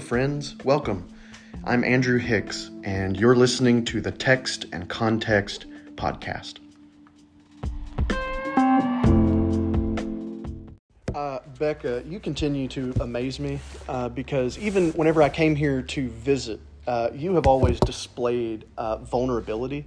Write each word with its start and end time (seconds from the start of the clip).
friends. 0.00 0.56
Welcome. 0.64 1.06
I'm 1.64 1.84
Andrew 1.84 2.18
Hicks, 2.18 2.70
and 2.84 3.18
you're 3.18 3.36
listening 3.36 3.84
to 3.86 4.00
the 4.00 4.10
Text 4.10 4.64
and 4.72 4.88
Context 4.88 5.66
podcast. 5.94 6.58
Uh, 11.14 11.40
Becca, 11.58 12.02
you 12.06 12.18
continue 12.18 12.66
to 12.68 12.94
amaze 13.00 13.38
me 13.38 13.60
uh, 13.88 14.08
because 14.08 14.58
even 14.58 14.92
whenever 14.92 15.22
I 15.22 15.28
came 15.28 15.54
here 15.54 15.82
to 15.82 16.08
visit, 16.08 16.60
uh, 16.86 17.10
you 17.14 17.34
have 17.34 17.46
always 17.46 17.78
displayed 17.80 18.64
uh, 18.78 18.96
vulnerability, 18.96 19.84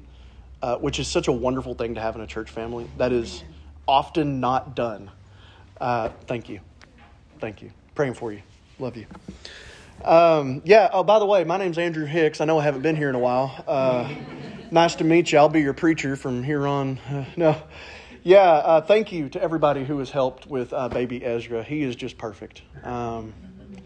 uh, 0.61 0.77
which 0.77 1.00
is 1.00 1.07
such 1.07 1.27
a 1.27 1.32
wonderful 1.32 1.73
thing 1.73 1.95
to 1.95 2.02
have 2.02 2.16
in 2.16 2.21
a 2.21 2.27
church 2.27 2.52
family. 2.52 2.88
That 2.98 3.11
is 3.11 3.43
often 3.88 4.39
not 4.39 4.75
done. 4.75 5.09
Uh, 5.82 6.09
thank 6.27 6.50
you. 6.50 6.59
Thank 7.39 7.61
you. 7.61 7.72
Praying 7.95 8.14
for 8.14 8.31
you. 8.31 8.41
Love 8.80 8.95
you. 8.95 9.05
Um, 10.03 10.61
yeah. 10.65 10.89
Oh, 10.91 11.03
by 11.03 11.20
the 11.20 11.25
way, 11.25 11.43
my 11.43 11.57
name's 11.57 11.77
Andrew 11.77 12.05
Hicks. 12.05 12.41
I 12.41 12.45
know 12.45 12.59
I 12.59 12.63
haven't 12.63 12.81
been 12.81 12.95
here 12.95 13.09
in 13.09 13.15
a 13.15 13.20
while. 13.20 13.63
Uh, 13.67 14.13
nice 14.71 14.95
to 14.95 15.03
meet 15.03 15.31
you. 15.31 15.38
I'll 15.38 15.49
be 15.49 15.61
your 15.61 15.73
preacher 15.73 16.16
from 16.16 16.43
here 16.43 16.67
on. 16.67 16.97
Uh, 16.99 17.25
no. 17.38 17.61
Yeah. 18.23 18.39
Uh, 18.41 18.81
thank 18.81 19.11
you 19.11 19.29
to 19.29 19.41
everybody 19.41 19.83
who 19.83 19.99
has 19.99 20.09
helped 20.09 20.47
with 20.47 20.73
uh, 20.73 20.89
baby 20.89 21.23
Ezra. 21.23 21.63
He 21.63 21.83
is 21.83 21.95
just 21.95 22.17
perfect. 22.17 22.61
Um, 22.83 23.33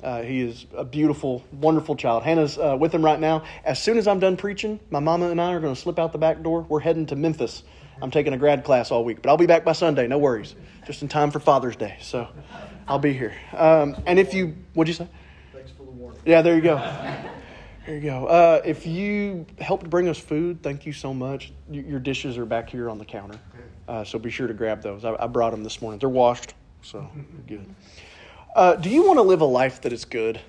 uh, 0.03 0.21
he 0.21 0.41
is 0.41 0.66
a 0.75 0.83
beautiful, 0.83 1.43
wonderful 1.52 1.95
child. 1.95 2.23
Hannah's 2.23 2.58
uh, 2.58 2.77
with 2.80 2.94
him 2.94 3.03
right 3.03 3.19
now. 3.19 3.44
As 3.66 3.81
soon 3.81 3.97
as 3.97 4.08
I'm 4.08 4.19
done 4.19 4.38
preaching, 4.38 4.80
my 4.89 4.99
mama 4.99 5.30
and 5.30 5.41
I 5.41 5.53
are 5.53 5.59
going 5.59 5.73
to 5.73 5.80
slip 5.80 5.97
out 5.97 6.11
the 6.11 6.19
back 6.19 6.44
door. 6.44 6.61
We're 6.61 6.80
heading 6.80 7.08
to 7.08 7.16
Memphis. 7.16 7.63
I'm 8.02 8.11
taking 8.11 8.33
a 8.33 8.38
grad 8.38 8.63
class 8.63 8.91
all 8.91 9.03
week, 9.03 9.21
but 9.21 9.30
I'll 9.30 9.38
be 9.38 9.47
back 9.47 9.66
by 9.66 9.73
Sunday. 9.73 10.08
No 10.08 10.19
worries. 10.19 10.55
Just 10.85 11.02
in 11.02 11.08
time 11.08 11.31
for 11.31 11.39
Father's 11.39 11.75
Day. 11.75 11.97
So 12.02 12.27
I'll 12.88 12.99
be 12.99 13.13
here. 13.13 13.33
Um, 13.53 13.97
and 14.05 14.19
if 14.19 14.33
you, 14.33 14.55
what'd 14.73 14.88
you 14.88 14.94
say? 14.94 15.09
Thanks 15.52 15.71
for 15.71 15.83
the 15.83 15.92
warning. 15.92 16.17
Yeah, 16.28 16.42
there 16.42 16.56
you 16.56 16.61
go. 16.61 16.75
There 17.86 17.95
you 17.95 18.02
go. 18.02 18.25
Uh, 18.25 18.61
if 18.66 18.86
you 18.86 19.45
helped 19.59 19.89
bring 19.89 20.09
us 20.09 20.17
food, 20.17 20.61
thank 20.61 20.86
you 20.86 20.92
so 20.92 21.14
much. 21.14 21.53
Your 21.72 22.02
dishes 22.02 22.38
are 22.38 22.45
back 22.45 22.70
here 22.70 22.89
on 22.89 22.97
the 22.97 23.06
counter, 23.06 23.39
uh, 23.88 24.03
so 24.03 24.20
be 24.20 24.30
sure 24.30 24.45
to 24.45 24.53
grab 24.53 24.81
those. 24.81 25.05
I, 25.05 25.16
I 25.17 25.28
brought 25.28 25.52
them 25.52 25.64
this 25.64 25.81
morning. 25.81 26.00
They're 26.00 26.09
washed, 26.09 26.53
so 26.81 27.09
good. 27.48 27.73
Uh, 28.53 28.75
do 28.75 28.89
you 28.89 29.08
want 29.08 29.20
to 29.20 29.22
live 29.22 29.39
a 29.39 29.45
life 29.45 29.80
that 29.83 29.94
is 29.94 30.03
good? 30.03 30.42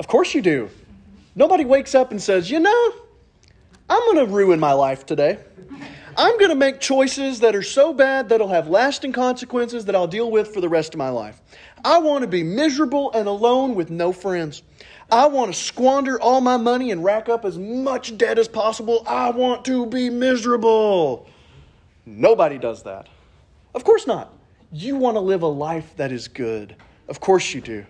Of 0.00 0.08
course 0.08 0.34
you 0.34 0.42
do. 0.42 0.68
Nobody 1.36 1.64
wakes 1.64 1.94
up 1.94 2.10
and 2.10 2.20
says, 2.20 2.50
you 2.50 2.58
know, 2.58 2.92
I'm 3.88 4.00
going 4.12 4.26
to 4.26 4.32
ruin 4.34 4.58
my 4.58 4.72
life 4.72 5.06
today. 5.06 5.38
I'm 6.16 6.36
going 6.38 6.50
to 6.50 6.56
make 6.56 6.80
choices 6.80 7.40
that 7.40 7.54
are 7.54 7.62
so 7.62 7.94
bad 7.94 8.28
that'll 8.28 8.48
have 8.48 8.68
lasting 8.68 9.12
consequences 9.12 9.86
that 9.86 9.94
I'll 9.94 10.06
deal 10.06 10.30
with 10.30 10.52
for 10.52 10.60
the 10.60 10.68
rest 10.68 10.92
of 10.92 10.98
my 10.98 11.08
life. 11.08 11.40
I 11.84 11.98
want 11.98 12.22
to 12.22 12.28
be 12.28 12.42
miserable 12.42 13.12
and 13.12 13.28
alone 13.28 13.74
with 13.74 13.90
no 13.90 14.12
friends. 14.12 14.62
I 15.10 15.26
want 15.26 15.52
to 15.52 15.58
squander 15.60 16.20
all 16.20 16.40
my 16.40 16.56
money 16.56 16.90
and 16.90 17.02
rack 17.04 17.28
up 17.28 17.44
as 17.44 17.58
much 17.58 18.16
debt 18.16 18.38
as 18.38 18.48
possible. 18.48 19.04
I 19.06 19.30
want 19.30 19.64
to 19.66 19.86
be 19.86 20.08
miserable. 20.08 21.28
Nobody 22.06 22.58
does 22.58 22.84
that. 22.84 23.08
Of 23.74 23.84
course 23.84 24.06
not. 24.06 24.32
You 24.72 24.96
want 24.96 25.16
to 25.16 25.20
live 25.20 25.42
a 25.42 25.48
life 25.48 25.96
that 25.96 26.12
is 26.12 26.28
good. 26.28 26.76
Of 27.08 27.20
course 27.20 27.52
you 27.52 27.60
do. 27.60 27.84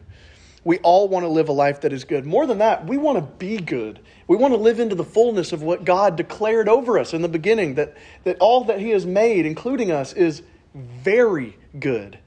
We 0.64 0.78
all 0.78 1.08
want 1.08 1.24
to 1.24 1.28
live 1.28 1.48
a 1.48 1.52
life 1.52 1.80
that 1.82 1.92
is 1.92 2.04
good. 2.04 2.24
More 2.24 2.46
than 2.46 2.58
that, 2.58 2.86
we 2.86 2.96
want 2.96 3.18
to 3.18 3.22
be 3.22 3.56
good. 3.56 4.00
We 4.28 4.36
want 4.36 4.54
to 4.54 4.58
live 4.58 4.80
into 4.80 4.94
the 4.94 5.04
fullness 5.04 5.52
of 5.52 5.62
what 5.62 5.84
God 5.84 6.16
declared 6.16 6.68
over 6.68 6.98
us 6.98 7.12
in 7.12 7.22
the 7.22 7.28
beginning 7.28 7.74
that, 7.74 7.96
that 8.24 8.38
all 8.38 8.64
that 8.64 8.80
He 8.80 8.90
has 8.90 9.04
made, 9.04 9.44
including 9.44 9.90
us, 9.90 10.12
is 10.12 10.42
very 10.74 11.56
good. 11.78 12.18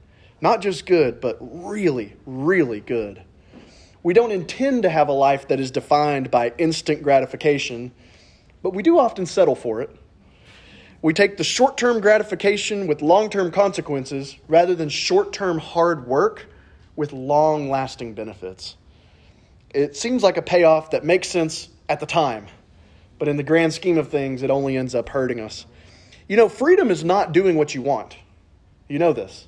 Not 0.46 0.62
just 0.62 0.86
good, 0.86 1.22
but 1.22 1.40
really, 1.42 2.14
really 2.28 2.80
good. 2.80 3.24
We 4.04 4.14
don't 4.14 4.32
intend 4.32 4.84
to 4.84 4.92
have 4.92 5.08
a 5.08 5.12
life 5.12 5.48
that 5.48 5.60
is 5.60 5.72
defined 5.72 6.30
by 6.30 6.54
instant 6.60 7.02
gratification, 7.02 7.92
but 8.62 8.76
we 8.76 8.84
do 8.84 9.00
often 9.00 9.26
settle 9.26 9.56
for 9.56 9.82
it. 9.82 9.90
We 11.02 11.14
take 11.14 11.38
the 11.38 11.44
short 11.44 11.78
term 11.78 12.00
gratification 12.00 12.86
with 12.86 13.02
long 13.02 13.32
term 13.32 13.50
consequences 13.50 14.38
rather 14.48 14.76
than 14.76 14.88
short 14.88 15.34
term 15.34 15.58
hard 15.58 16.06
work 16.06 16.46
with 16.96 17.12
long 17.12 17.72
lasting 17.72 18.14
benefits. 18.14 18.78
It 19.74 19.98
seems 19.98 20.22
like 20.22 20.38
a 20.38 20.44
payoff 20.44 20.92
that 20.92 21.04
makes 21.04 21.28
sense 21.28 21.70
at 21.90 22.00
the 22.00 22.06
time, 22.06 22.46
but 23.18 23.28
in 23.28 23.38
the 23.38 23.42
grand 23.42 23.74
scheme 23.74 23.98
of 23.98 24.10
things, 24.10 24.44
it 24.44 24.52
only 24.52 24.78
ends 24.78 24.94
up 24.94 25.10
hurting 25.10 25.40
us. 25.40 25.66
You 26.30 26.38
know, 26.38 26.50
freedom 26.50 26.92
is 26.92 27.04
not 27.04 27.32
doing 27.32 27.56
what 27.56 27.74
you 27.74 27.82
want. 27.82 28.16
You 28.88 29.00
know 29.00 29.12
this. 29.12 29.48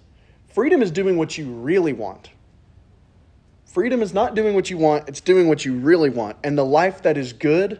Freedom 0.57 0.81
is 0.81 0.90
doing 0.90 1.18
what 1.18 1.38
you 1.38 1.45
really 1.45 1.94
want. 1.94 2.31
Freedom 3.66 4.01
is 4.01 4.12
not 4.12 4.34
doing 4.34 4.56
what 4.56 4.72
you 4.72 4.78
want, 4.79 5.07
it's 5.07 5.22
doing 5.22 5.47
what 5.47 5.63
you 5.63 5.75
really 5.75 6.09
want. 6.09 6.35
And 6.44 6.57
the 6.57 6.66
life 6.66 7.03
that 7.03 7.16
is 7.16 7.31
good 7.31 7.79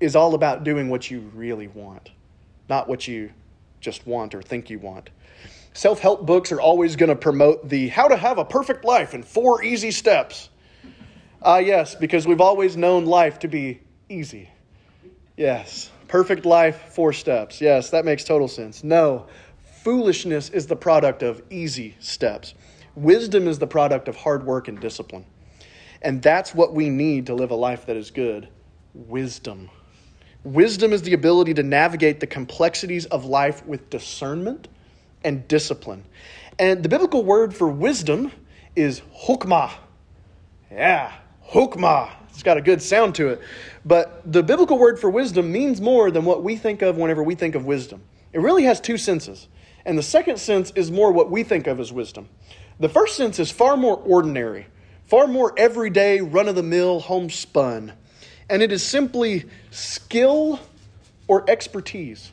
is 0.00 0.16
all 0.16 0.34
about 0.34 0.64
doing 0.64 0.88
what 0.88 1.08
you 1.08 1.20
really 1.36 1.68
want, 1.68 2.10
not 2.68 2.88
what 2.88 3.06
you 3.06 3.30
just 3.80 4.08
want 4.08 4.34
or 4.34 4.42
think 4.42 4.70
you 4.70 4.80
want. 4.80 5.10
Self 5.72 6.00
help 6.00 6.26
books 6.26 6.50
are 6.50 6.60
always 6.60 6.96
going 6.96 7.10
to 7.10 7.14
promote 7.14 7.68
the 7.68 7.86
how 7.86 8.08
to 8.08 8.16
have 8.16 8.38
a 8.38 8.44
perfect 8.44 8.84
life 8.84 9.14
in 9.14 9.22
four 9.22 9.62
easy 9.62 9.92
steps. 9.92 10.48
Ah, 11.40 11.54
uh, 11.54 11.58
yes, 11.58 11.94
because 11.94 12.26
we've 12.26 12.40
always 12.40 12.76
known 12.76 13.06
life 13.06 13.38
to 13.38 13.46
be 13.46 13.82
easy. 14.08 14.50
Yes, 15.36 15.92
perfect 16.08 16.44
life, 16.44 16.92
four 16.92 17.12
steps. 17.12 17.60
Yes, 17.60 17.90
that 17.90 18.04
makes 18.04 18.24
total 18.24 18.48
sense. 18.48 18.82
No, 18.82 19.28
foolishness 19.82 20.50
is 20.50 20.66
the 20.66 20.76
product 20.76 21.22
of 21.22 21.42
easy 21.50 21.96
steps. 22.00 22.54
Wisdom 22.94 23.48
is 23.48 23.58
the 23.58 23.66
product 23.66 24.08
of 24.08 24.16
hard 24.16 24.44
work 24.44 24.68
and 24.68 24.78
discipline. 24.78 25.24
And 26.02 26.22
that's 26.22 26.54
what 26.54 26.74
we 26.74 26.90
need 26.90 27.26
to 27.26 27.34
live 27.34 27.50
a 27.50 27.54
life 27.54 27.86
that 27.86 27.96
is 27.96 28.10
good 28.10 28.48
wisdom. 28.94 29.70
Wisdom 30.42 30.92
is 30.92 31.02
the 31.02 31.12
ability 31.12 31.54
to 31.54 31.62
navigate 31.62 32.20
the 32.20 32.26
complexities 32.26 33.06
of 33.06 33.24
life 33.24 33.64
with 33.66 33.88
discernment 33.90 34.68
and 35.22 35.46
discipline. 35.48 36.04
And 36.58 36.82
the 36.82 36.88
biblical 36.88 37.24
word 37.24 37.54
for 37.54 37.68
wisdom 37.68 38.32
is 38.74 39.02
hokmah. 39.24 39.72
Yeah, 40.70 41.12
hokmah. 41.50 42.10
It's 42.30 42.42
got 42.42 42.56
a 42.56 42.62
good 42.62 42.80
sound 42.82 43.14
to 43.16 43.28
it. 43.28 43.40
But 43.84 44.22
the 44.30 44.42
biblical 44.42 44.78
word 44.78 44.98
for 44.98 45.10
wisdom 45.10 45.52
means 45.52 45.80
more 45.80 46.10
than 46.10 46.24
what 46.24 46.42
we 46.42 46.56
think 46.56 46.82
of 46.82 46.96
whenever 46.96 47.22
we 47.22 47.34
think 47.34 47.54
of 47.54 47.64
wisdom. 47.64 48.02
It 48.32 48.40
really 48.40 48.64
has 48.64 48.80
two 48.80 48.96
senses. 48.96 49.48
And 49.90 49.98
the 49.98 50.04
second 50.04 50.38
sense 50.38 50.70
is 50.76 50.88
more 50.88 51.10
what 51.10 51.32
we 51.32 51.42
think 51.42 51.66
of 51.66 51.80
as 51.80 51.92
wisdom. 51.92 52.28
The 52.78 52.88
first 52.88 53.16
sense 53.16 53.40
is 53.40 53.50
far 53.50 53.76
more 53.76 53.96
ordinary, 53.96 54.68
far 55.06 55.26
more 55.26 55.52
everyday, 55.56 56.20
run 56.20 56.46
of 56.46 56.54
the 56.54 56.62
mill, 56.62 57.00
homespun. 57.00 57.94
And 58.48 58.62
it 58.62 58.70
is 58.70 58.84
simply 58.84 59.46
skill 59.72 60.60
or 61.26 61.44
expertise. 61.50 62.30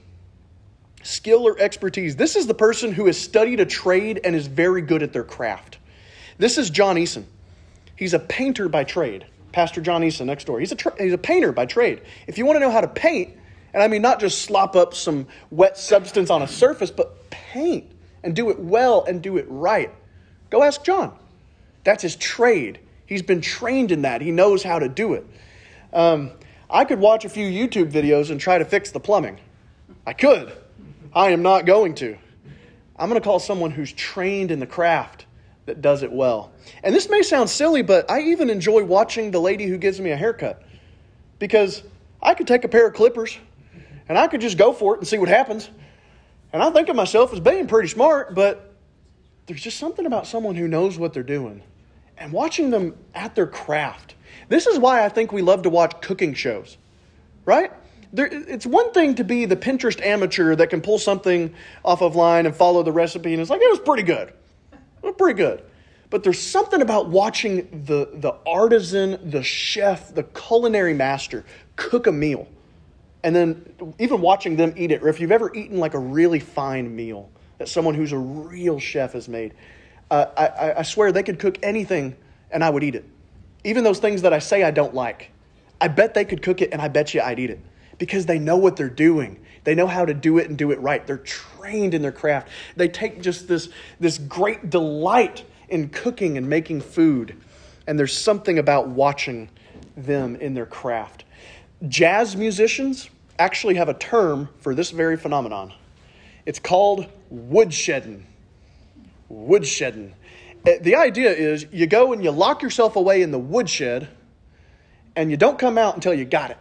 Skill 1.01 1.47
or 1.47 1.57
expertise. 1.57 2.15
This 2.15 2.35
is 2.35 2.45
the 2.45 2.53
person 2.53 2.91
who 2.91 3.07
has 3.07 3.19
studied 3.19 3.59
a 3.59 3.65
trade 3.65 4.21
and 4.23 4.35
is 4.35 4.45
very 4.45 4.83
good 4.83 5.01
at 5.01 5.11
their 5.11 5.23
craft. 5.23 5.79
This 6.37 6.59
is 6.59 6.69
John 6.69 6.95
Eason. 6.95 7.23
He's 7.95 8.13
a 8.13 8.19
painter 8.19 8.69
by 8.69 8.83
trade. 8.83 9.25
Pastor 9.51 9.81
John 9.81 10.03
Eason 10.03 10.27
next 10.27 10.43
door. 10.43 10.59
He's 10.59 10.73
a, 10.73 10.75
tra- 10.75 11.01
he's 11.01 11.13
a 11.13 11.17
painter 11.17 11.51
by 11.51 11.65
trade. 11.65 12.01
If 12.27 12.37
you 12.37 12.45
want 12.45 12.57
to 12.57 12.59
know 12.59 12.69
how 12.69 12.81
to 12.81 12.87
paint, 12.87 13.35
and 13.77 13.83
I 13.83 13.89
mean 13.89 14.01
not 14.01 14.19
just 14.19 14.41
slop 14.41 14.75
up 14.75 14.95
some 14.95 15.27
wet 15.51 15.77
substance 15.77 16.31
on 16.31 16.41
a 16.41 16.47
surface, 16.47 16.89
but 16.89 17.29
paint 17.29 17.85
and 18.23 18.35
do 18.35 18.49
it 18.49 18.57
well 18.57 19.05
and 19.05 19.21
do 19.21 19.37
it 19.37 19.45
right, 19.49 19.93
go 20.49 20.63
ask 20.63 20.83
John. 20.83 21.15
That's 21.83 22.01
his 22.01 22.15
trade. 22.15 22.79
He's 23.05 23.21
been 23.21 23.39
trained 23.39 23.91
in 23.91 24.01
that. 24.01 24.21
He 24.21 24.31
knows 24.31 24.63
how 24.63 24.79
to 24.79 24.89
do 24.89 25.13
it. 25.13 25.27
Um, 25.93 26.31
I 26.67 26.85
could 26.85 26.97
watch 26.97 27.23
a 27.23 27.29
few 27.29 27.47
YouTube 27.47 27.91
videos 27.91 28.31
and 28.31 28.39
try 28.39 28.57
to 28.57 28.65
fix 28.65 28.89
the 28.89 28.99
plumbing. 28.99 29.39
I 30.07 30.13
could. 30.13 30.51
I 31.13 31.29
am 31.29 31.43
not 31.43 31.67
going 31.67 31.93
to. 31.95 32.17
I'm 32.97 33.09
going 33.09 33.21
to 33.21 33.23
call 33.23 33.37
someone 33.37 33.69
who's 33.69 33.93
trained 33.93 34.49
in 34.49 34.59
the 34.59 34.65
craft 34.65 35.27
that 35.67 35.83
does 35.83 36.01
it 36.01 36.11
well. 36.11 36.51
And 36.81 36.95
this 36.95 37.09
may 37.09 37.21
sound 37.21 37.47
silly, 37.47 37.83
but 37.83 38.09
I 38.09 38.21
even 38.21 38.49
enjoy 38.49 38.83
watching 38.83 39.29
the 39.29 39.39
lady 39.39 39.67
who 39.67 39.77
gives 39.77 40.01
me 40.01 40.09
a 40.09 40.17
haircut 40.17 40.63
because 41.37 41.83
I 42.23 42.33
could 42.33 42.47
take 42.47 42.63
a 42.63 42.67
pair 42.67 42.87
of 42.87 42.95
clippers 42.95 43.37
and 44.09 44.17
I 44.17 44.27
could 44.27 44.41
just 44.41 44.57
go 44.57 44.73
for 44.73 44.95
it 44.95 44.99
and 44.99 45.07
see 45.07 45.17
what 45.17 45.29
happens. 45.29 45.69
And 46.53 46.63
I 46.63 46.69
think 46.69 46.89
of 46.89 46.95
myself 46.95 47.33
as 47.33 47.39
being 47.39 47.67
pretty 47.67 47.89
smart, 47.89 48.33
but 48.33 48.73
there's 49.45 49.61
just 49.61 49.77
something 49.79 50.05
about 50.05 50.27
someone 50.27 50.55
who 50.55 50.67
knows 50.67 50.97
what 50.97 51.13
they're 51.13 51.23
doing 51.23 51.61
and 52.17 52.31
watching 52.31 52.69
them 52.69 52.95
at 53.13 53.35
their 53.35 53.47
craft. 53.47 54.15
This 54.49 54.65
is 54.67 54.79
why 54.79 55.05
I 55.05 55.09
think 55.09 55.31
we 55.31 55.41
love 55.41 55.63
to 55.63 55.69
watch 55.69 56.01
cooking 56.01 56.33
shows, 56.33 56.77
right? 57.45 57.71
There, 58.13 58.27
it's 58.27 58.65
one 58.65 58.91
thing 58.93 59.15
to 59.15 59.23
be 59.23 59.45
the 59.45 59.57
Pinterest 59.57 60.01
amateur 60.01 60.55
that 60.55 60.69
can 60.69 60.81
pull 60.81 60.97
something 60.97 61.53
off 61.83 62.01
of 62.01 62.15
line 62.15 62.45
and 62.45 62.55
follow 62.55 62.81
the 62.83 62.91
recipe, 62.91 63.33
and 63.33 63.41
it's 63.41 63.49
like, 63.49 63.61
it 63.61 63.69
was 63.69 63.79
pretty 63.79 64.03
good. 64.03 64.29
It 64.71 65.03
was 65.03 65.15
pretty 65.17 65.37
good. 65.37 65.63
But 66.09 66.23
there's 66.23 66.39
something 66.39 66.81
about 66.81 67.09
watching 67.09 67.83
the, 67.85 68.09
the 68.13 68.33
artisan, 68.45 69.29
the 69.29 69.43
chef, 69.43 70.13
the 70.15 70.23
culinary 70.23 70.93
master 70.93 71.43
cook 71.75 72.07
a 72.07 72.11
meal. 72.11 72.47
And 73.23 73.35
then 73.35 73.93
even 73.99 74.21
watching 74.21 74.55
them 74.55 74.73
eat 74.77 74.91
it, 74.91 75.01
or 75.01 75.09
if 75.09 75.19
you've 75.19 75.31
ever 75.31 75.53
eaten 75.55 75.79
like 75.79 75.93
a 75.93 75.99
really 75.99 76.39
fine 76.39 76.95
meal 76.95 77.29
that 77.57 77.67
someone 77.67 77.95
who's 77.95 78.11
a 78.11 78.17
real 78.17 78.79
chef 78.79 79.13
has 79.13 79.27
made, 79.27 79.53
uh, 80.11 80.25
I, 80.37 80.79
I 80.79 80.83
swear 80.83 81.11
they 81.11 81.23
could 81.23 81.39
cook 81.39 81.57
anything 81.63 82.15
and 82.51 82.63
I 82.63 82.69
would 82.69 82.83
eat 82.83 82.95
it. 82.95 83.05
even 83.63 83.83
those 83.83 83.99
things 83.99 84.21
that 84.21 84.33
I 84.33 84.39
say 84.39 84.63
I 84.63 84.71
don't 84.71 84.93
like. 84.93 85.31
I 85.81 85.87
bet 85.87 86.13
they 86.13 86.25
could 86.25 86.41
cook 86.41 86.61
it 86.61 86.69
and 86.71 86.81
I 86.81 86.87
bet 86.87 87.13
you 87.13 87.21
I'd 87.21 87.39
eat 87.39 87.49
it 87.49 87.59
because 87.97 88.25
they 88.25 88.39
know 88.39 88.57
what 88.57 88.75
they're 88.75 88.89
doing. 88.89 89.39
They 89.63 89.75
know 89.75 89.87
how 89.87 90.05
to 90.05 90.13
do 90.13 90.37
it 90.37 90.47
and 90.47 90.57
do 90.57 90.71
it 90.71 90.79
right. 90.79 91.05
They're 91.05 91.17
trained 91.17 91.93
in 91.93 92.01
their 92.01 92.11
craft. 92.11 92.49
They 92.75 92.87
take 92.87 93.21
just 93.21 93.47
this, 93.47 93.69
this 93.99 94.17
great 94.17 94.69
delight 94.69 95.43
in 95.67 95.89
cooking 95.89 96.37
and 96.37 96.49
making 96.49 96.81
food. 96.81 97.35
And 97.85 97.99
there's 97.99 98.17
something 98.17 98.59
about 98.59 98.87
watching 98.87 99.49
them 99.95 100.35
in 100.37 100.53
their 100.53 100.65
craft. 100.65 101.25
Jazz 101.85 102.35
musicians 102.35 103.09
actually 103.37 103.75
have 103.75 103.89
a 103.89 103.93
term 103.93 104.49
for 104.59 104.73
this 104.73 104.89
very 104.91 105.17
phenomenon. 105.17 105.73
It's 106.45 106.59
called 106.59 107.07
woodshedding. 107.31 108.23
Woodshedding. 109.31 110.13
Eh, 110.65 110.79
the 110.81 110.95
idea 110.95 111.31
is 111.31 111.67
you 111.71 111.85
go 111.85 112.13
and 112.13 112.23
you 112.23 112.31
lock 112.31 112.63
yourself 112.63 112.95
away 112.95 113.21
in 113.21 113.31
the 113.31 113.37
woodshed 113.39 114.07
and 115.15 115.29
you 115.29 115.37
don't 115.37 115.59
come 115.59 115.77
out 115.77 115.95
until 115.95 116.13
you 116.13 116.25
got 116.25 116.51
it. 116.51 116.57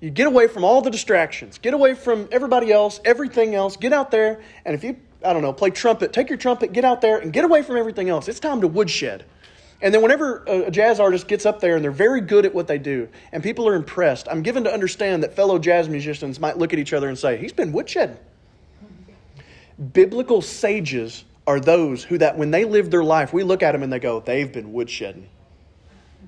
You 0.00 0.10
get 0.10 0.28
away 0.28 0.46
from 0.46 0.62
all 0.62 0.80
the 0.80 0.90
distractions, 0.90 1.58
get 1.58 1.74
away 1.74 1.94
from 1.94 2.28
everybody 2.30 2.70
else, 2.70 3.00
everything 3.04 3.56
else, 3.56 3.76
get 3.76 3.92
out 3.92 4.12
there, 4.12 4.40
and 4.64 4.74
if 4.76 4.84
you, 4.84 4.96
I 5.24 5.32
don't 5.32 5.42
know, 5.42 5.52
play 5.52 5.70
trumpet, 5.70 6.12
take 6.12 6.28
your 6.28 6.38
trumpet, 6.38 6.72
get 6.72 6.84
out 6.84 7.00
there, 7.00 7.18
and 7.18 7.32
get 7.32 7.44
away 7.44 7.62
from 7.62 7.76
everything 7.76 8.08
else. 8.08 8.28
It's 8.28 8.38
time 8.38 8.60
to 8.60 8.68
woodshed. 8.68 9.24
And 9.80 9.94
then 9.94 10.02
whenever 10.02 10.42
a 10.46 10.70
jazz 10.70 10.98
artist 10.98 11.28
gets 11.28 11.46
up 11.46 11.60
there 11.60 11.76
and 11.76 11.84
they're 11.84 11.92
very 11.92 12.20
good 12.20 12.44
at 12.44 12.52
what 12.52 12.66
they 12.66 12.78
do, 12.78 13.08
and 13.30 13.42
people 13.42 13.68
are 13.68 13.74
impressed, 13.74 14.26
I'm 14.28 14.42
given 14.42 14.64
to 14.64 14.72
understand 14.72 15.22
that 15.22 15.36
fellow 15.36 15.58
jazz 15.58 15.88
musicians 15.88 16.40
might 16.40 16.58
look 16.58 16.72
at 16.72 16.80
each 16.80 16.92
other 16.92 17.08
and 17.08 17.16
say, 17.16 17.36
He's 17.36 17.52
been 17.52 17.72
woodshed. 17.72 18.18
Biblical 19.92 20.42
sages 20.42 21.24
are 21.46 21.60
those 21.60 22.02
who 22.02 22.18
that 22.18 22.36
when 22.36 22.50
they 22.50 22.64
live 22.64 22.90
their 22.90 23.04
life, 23.04 23.32
we 23.32 23.44
look 23.44 23.62
at 23.62 23.72
them 23.72 23.84
and 23.84 23.92
they 23.92 24.00
go, 24.00 24.18
They've 24.18 24.52
been 24.52 24.72
woodshedding. 24.72 25.26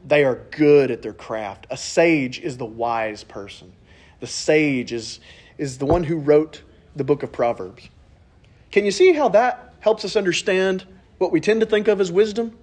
They 0.07 0.25
are 0.25 0.37
good 0.53 0.93
at 0.93 1.03
their 1.03 1.13
craft. 1.13 1.67
A 1.71 1.77
sage 1.77 2.39
is 2.39 2.57
the 2.57 2.67
wise 2.67 3.25
person. 3.25 3.73
The 4.21 4.29
sage 4.29 4.93
is, 4.93 5.19
is 5.59 5.79
the 5.79 5.87
one 5.87 6.05
who 6.05 6.17
wrote 6.17 6.63
the 6.95 7.05
book 7.05 7.23
of 7.23 7.33
Proverbs. 7.33 7.89
Can 8.71 8.85
you 8.85 8.93
see 8.93 9.13
how 9.13 9.29
that 9.31 9.75
helps 9.81 10.05
us 10.05 10.15
understand 10.15 10.85
what 11.19 11.33
we 11.33 11.41
tend 11.41 11.61
to 11.61 11.67
think 11.67 11.89
of 11.89 12.01
as 12.01 12.13
wisdom? 12.13 12.57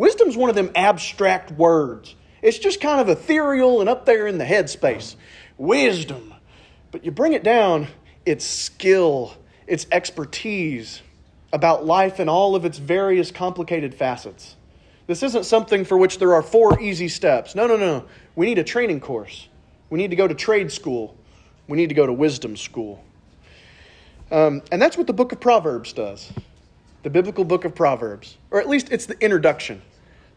Wisdom 0.00 0.28
is 0.30 0.36
one 0.36 0.48
of 0.48 0.56
them 0.56 0.70
abstract 0.74 1.52
words. 1.52 2.14
It's 2.40 2.58
just 2.58 2.80
kind 2.80 3.02
of 3.02 3.10
ethereal 3.10 3.80
and 3.80 3.88
up 3.90 4.06
there 4.06 4.26
in 4.26 4.38
the 4.38 4.46
headspace. 4.46 5.14
Wisdom. 5.58 6.32
But 6.90 7.04
you 7.04 7.10
bring 7.10 7.34
it 7.34 7.44
down, 7.44 7.86
it's 8.24 8.46
skill, 8.46 9.34
it's 9.66 9.86
expertise 9.92 11.02
about 11.52 11.84
life 11.84 12.18
in 12.18 12.30
all 12.30 12.54
of 12.54 12.64
its 12.64 12.78
various 12.78 13.30
complicated 13.30 13.94
facets. 13.94 14.56
This 15.06 15.22
isn't 15.22 15.44
something 15.44 15.84
for 15.84 15.98
which 15.98 16.18
there 16.18 16.32
are 16.32 16.40
four 16.40 16.80
easy 16.80 17.08
steps. 17.08 17.54
No, 17.54 17.66
no, 17.66 17.76
no. 17.76 18.06
We 18.36 18.46
need 18.46 18.58
a 18.58 18.64
training 18.64 19.00
course. 19.00 19.48
We 19.90 19.98
need 19.98 20.08
to 20.08 20.16
go 20.16 20.26
to 20.26 20.34
trade 20.34 20.72
school. 20.72 21.14
We 21.68 21.76
need 21.76 21.90
to 21.90 21.94
go 21.94 22.06
to 22.06 22.12
wisdom 22.14 22.56
school. 22.56 23.04
Um, 24.30 24.62
and 24.72 24.80
that's 24.80 24.96
what 24.96 25.06
the 25.06 25.12
book 25.12 25.32
of 25.32 25.40
Proverbs 25.40 25.92
does 25.92 26.32
the 27.02 27.10
biblical 27.10 27.44
book 27.44 27.64
of 27.64 27.74
Proverbs, 27.74 28.36
or 28.50 28.60
at 28.60 28.68
least 28.68 28.88
it's 28.90 29.06
the 29.06 29.18
introduction. 29.20 29.80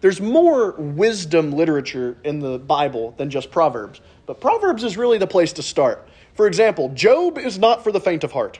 There's 0.04 0.20
more 0.20 0.72
wisdom 0.72 1.54
literature 1.54 2.18
in 2.26 2.40
the 2.40 2.60
Bible 2.60 3.14
than 3.16 3.30
just 3.30 3.50
Proverbs, 3.50 4.02
but 4.26 4.42
Proverbs 4.42 4.84
is 4.84 4.98
really 4.98 5.18
the 5.18 5.26
place 5.26 5.54
to 5.54 5.64
start. 5.64 6.10
For 6.34 6.46
example, 6.46 6.90
Job 6.90 7.38
is 7.38 7.58
not 7.58 7.86
for 7.86 7.94
the 7.94 8.02
faint 8.02 8.26
of 8.26 8.34
heart. 8.34 8.60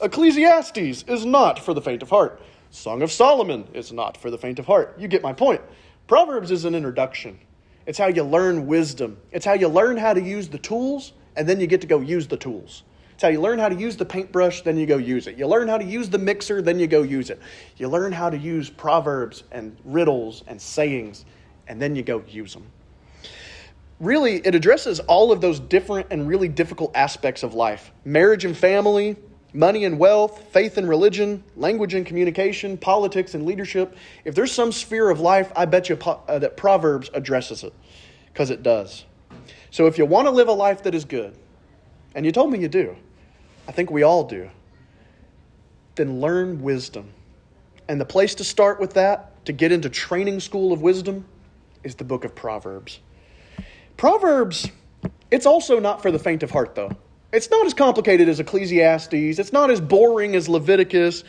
Ecclesiastes 0.00 1.04
is 1.06 1.26
not 1.26 1.58
for 1.58 1.74
the 1.74 1.82
faint 1.82 2.02
of 2.02 2.08
heart. 2.08 2.40
Song 2.70 3.02
of 3.02 3.12
Solomon 3.12 3.68
is 3.74 3.92
not 3.92 4.16
for 4.16 4.30
the 4.30 4.38
faint 4.38 4.58
of 4.58 4.64
heart. 4.64 4.96
You 4.98 5.08
get 5.08 5.22
my 5.22 5.34
point. 5.34 5.60
Proverbs 6.06 6.50
is 6.50 6.64
an 6.64 6.74
introduction. 6.74 7.38
It's 7.84 7.98
how 7.98 8.06
you 8.06 8.22
learn 8.22 8.66
wisdom. 8.66 9.18
It's 9.30 9.44
how 9.44 9.52
you 9.52 9.68
learn 9.68 9.98
how 9.98 10.14
to 10.14 10.22
use 10.22 10.48
the 10.48 10.56
tools, 10.56 11.12
and 11.36 11.46
then 11.46 11.60
you 11.60 11.66
get 11.66 11.82
to 11.82 11.86
go 11.86 12.00
use 12.00 12.28
the 12.28 12.38
tools. 12.38 12.84
It's 13.18 13.24
how 13.24 13.30
you 13.30 13.40
learn 13.40 13.58
how 13.58 13.68
to 13.68 13.74
use 13.74 13.96
the 13.96 14.04
paintbrush, 14.04 14.60
then 14.60 14.76
you 14.76 14.86
go 14.86 14.96
use 14.96 15.26
it. 15.26 15.36
You 15.36 15.48
learn 15.48 15.66
how 15.66 15.76
to 15.76 15.84
use 15.84 16.08
the 16.08 16.18
mixer, 16.18 16.62
then 16.62 16.78
you 16.78 16.86
go 16.86 17.02
use 17.02 17.30
it. 17.30 17.40
You 17.76 17.88
learn 17.88 18.12
how 18.12 18.30
to 18.30 18.38
use 18.38 18.70
proverbs 18.70 19.42
and 19.50 19.76
riddles 19.84 20.44
and 20.46 20.62
sayings, 20.62 21.24
and 21.66 21.82
then 21.82 21.96
you 21.96 22.04
go 22.04 22.22
use 22.28 22.54
them. 22.54 22.64
Really, 23.98 24.36
it 24.46 24.54
addresses 24.54 25.00
all 25.00 25.32
of 25.32 25.40
those 25.40 25.58
different 25.58 26.06
and 26.10 26.28
really 26.28 26.46
difficult 26.46 26.92
aspects 26.94 27.42
of 27.42 27.54
life 27.54 27.90
marriage 28.04 28.44
and 28.44 28.56
family, 28.56 29.16
money 29.52 29.84
and 29.84 29.98
wealth, 29.98 30.52
faith 30.52 30.78
and 30.78 30.88
religion, 30.88 31.42
language 31.56 31.94
and 31.94 32.06
communication, 32.06 32.78
politics 32.78 33.34
and 33.34 33.44
leadership. 33.44 33.96
If 34.24 34.36
there's 34.36 34.52
some 34.52 34.70
sphere 34.70 35.10
of 35.10 35.18
life, 35.18 35.50
I 35.56 35.64
bet 35.64 35.88
you 35.88 35.96
uh, 35.96 36.38
that 36.38 36.56
Proverbs 36.56 37.10
addresses 37.12 37.64
it, 37.64 37.74
because 38.32 38.50
it 38.50 38.62
does. 38.62 39.06
So 39.72 39.86
if 39.86 39.98
you 39.98 40.06
want 40.06 40.28
to 40.28 40.30
live 40.30 40.46
a 40.46 40.52
life 40.52 40.84
that 40.84 40.94
is 40.94 41.04
good, 41.04 41.34
and 42.14 42.24
you 42.24 42.30
told 42.30 42.52
me 42.52 42.60
you 42.60 42.68
do, 42.68 42.96
I 43.68 43.72
think 43.72 43.90
we 43.90 44.02
all 44.02 44.24
do, 44.24 44.50
then 45.94 46.20
learn 46.20 46.62
wisdom. 46.62 47.12
And 47.86 48.00
the 48.00 48.06
place 48.06 48.34
to 48.36 48.44
start 48.44 48.80
with 48.80 48.94
that, 48.94 49.44
to 49.44 49.52
get 49.52 49.72
into 49.72 49.90
training 49.90 50.40
school 50.40 50.72
of 50.72 50.80
wisdom, 50.80 51.26
is 51.84 51.94
the 51.94 52.04
book 52.04 52.24
of 52.24 52.34
Proverbs. 52.34 52.98
Proverbs, 53.98 54.70
it's 55.30 55.44
also 55.44 55.78
not 55.78 56.00
for 56.00 56.10
the 56.10 56.18
faint 56.18 56.42
of 56.42 56.50
heart, 56.50 56.74
though. 56.74 56.96
It's 57.30 57.50
not 57.50 57.66
as 57.66 57.74
complicated 57.74 58.28
as 58.28 58.40
Ecclesiastes. 58.40 59.38
It's 59.38 59.52
not 59.52 59.70
as 59.70 59.82
boring 59.82 60.34
as 60.34 60.48
Leviticus. 60.48 61.24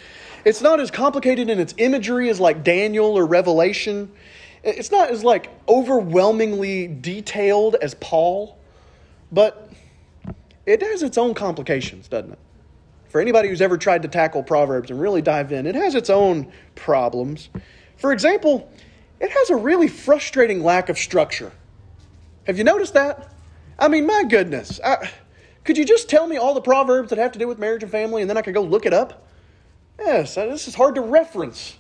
It's 0.46 0.62
not 0.62 0.80
as 0.80 0.92
complicated 0.92 1.50
in 1.50 1.60
its 1.60 1.74
imagery 1.78 2.30
as 2.30 2.40
like 2.40 2.64
Daniel 2.64 3.18
or 3.18 3.26
Revelation. 3.26 4.10
It's 4.64 4.92
not 4.92 5.10
as 5.10 5.26
like 5.26 5.50
overwhelmingly 5.68 6.88
detailed 6.88 7.76
as 7.76 7.96
Paul. 7.96 8.58
But 9.30 9.69
it 10.70 10.84
has 10.84 11.02
its 11.02 11.18
own 11.18 11.34
complications, 11.34 12.08
doesn't 12.08 12.34
it? 12.34 12.40
For 13.08 13.20
anybody 13.20 13.50
who's 13.50 13.62
ever 13.62 13.76
tried 13.76 14.04
to 14.04 14.08
tackle 14.08 14.44
Proverbs 14.44 14.92
and 14.92 15.02
really 15.02 15.24
dive 15.24 15.52
in, 15.52 15.66
it 15.66 15.74
has 15.74 15.96
its 15.96 16.12
own 16.12 16.52
problems. 16.76 17.50
For 17.98 18.14
example, 18.14 18.72
it 19.20 19.32
has 19.32 19.50
a 19.50 19.56
really 19.56 19.88
frustrating 19.88 20.64
lack 20.64 20.90
of 20.90 20.98
structure. 21.00 21.52
Have 22.46 22.60
you 22.60 22.64
noticed 22.64 22.94
that? 22.94 23.34
I 23.80 23.88
mean, 23.88 24.06
my 24.06 24.24
goodness. 24.30 24.80
I, 24.86 25.10
could 25.64 25.76
you 25.76 25.86
just 25.86 26.08
tell 26.08 26.28
me 26.28 26.38
all 26.38 26.54
the 26.54 26.62
Proverbs 26.62 27.10
that 27.10 27.18
have 27.18 27.32
to 27.32 27.40
do 27.40 27.48
with 27.48 27.58
marriage 27.58 27.82
and 27.82 27.92
family 27.92 28.22
and 28.22 28.30
then 28.30 28.38
I 28.38 28.44
could 28.44 28.54
go 28.54 28.62
look 28.62 28.86
it 28.86 28.94
up? 28.94 29.28
Yes, 29.98 30.36
this 30.36 30.68
is 30.68 30.76
hard 30.76 30.94
to 30.96 31.02
reference. 31.02 31.79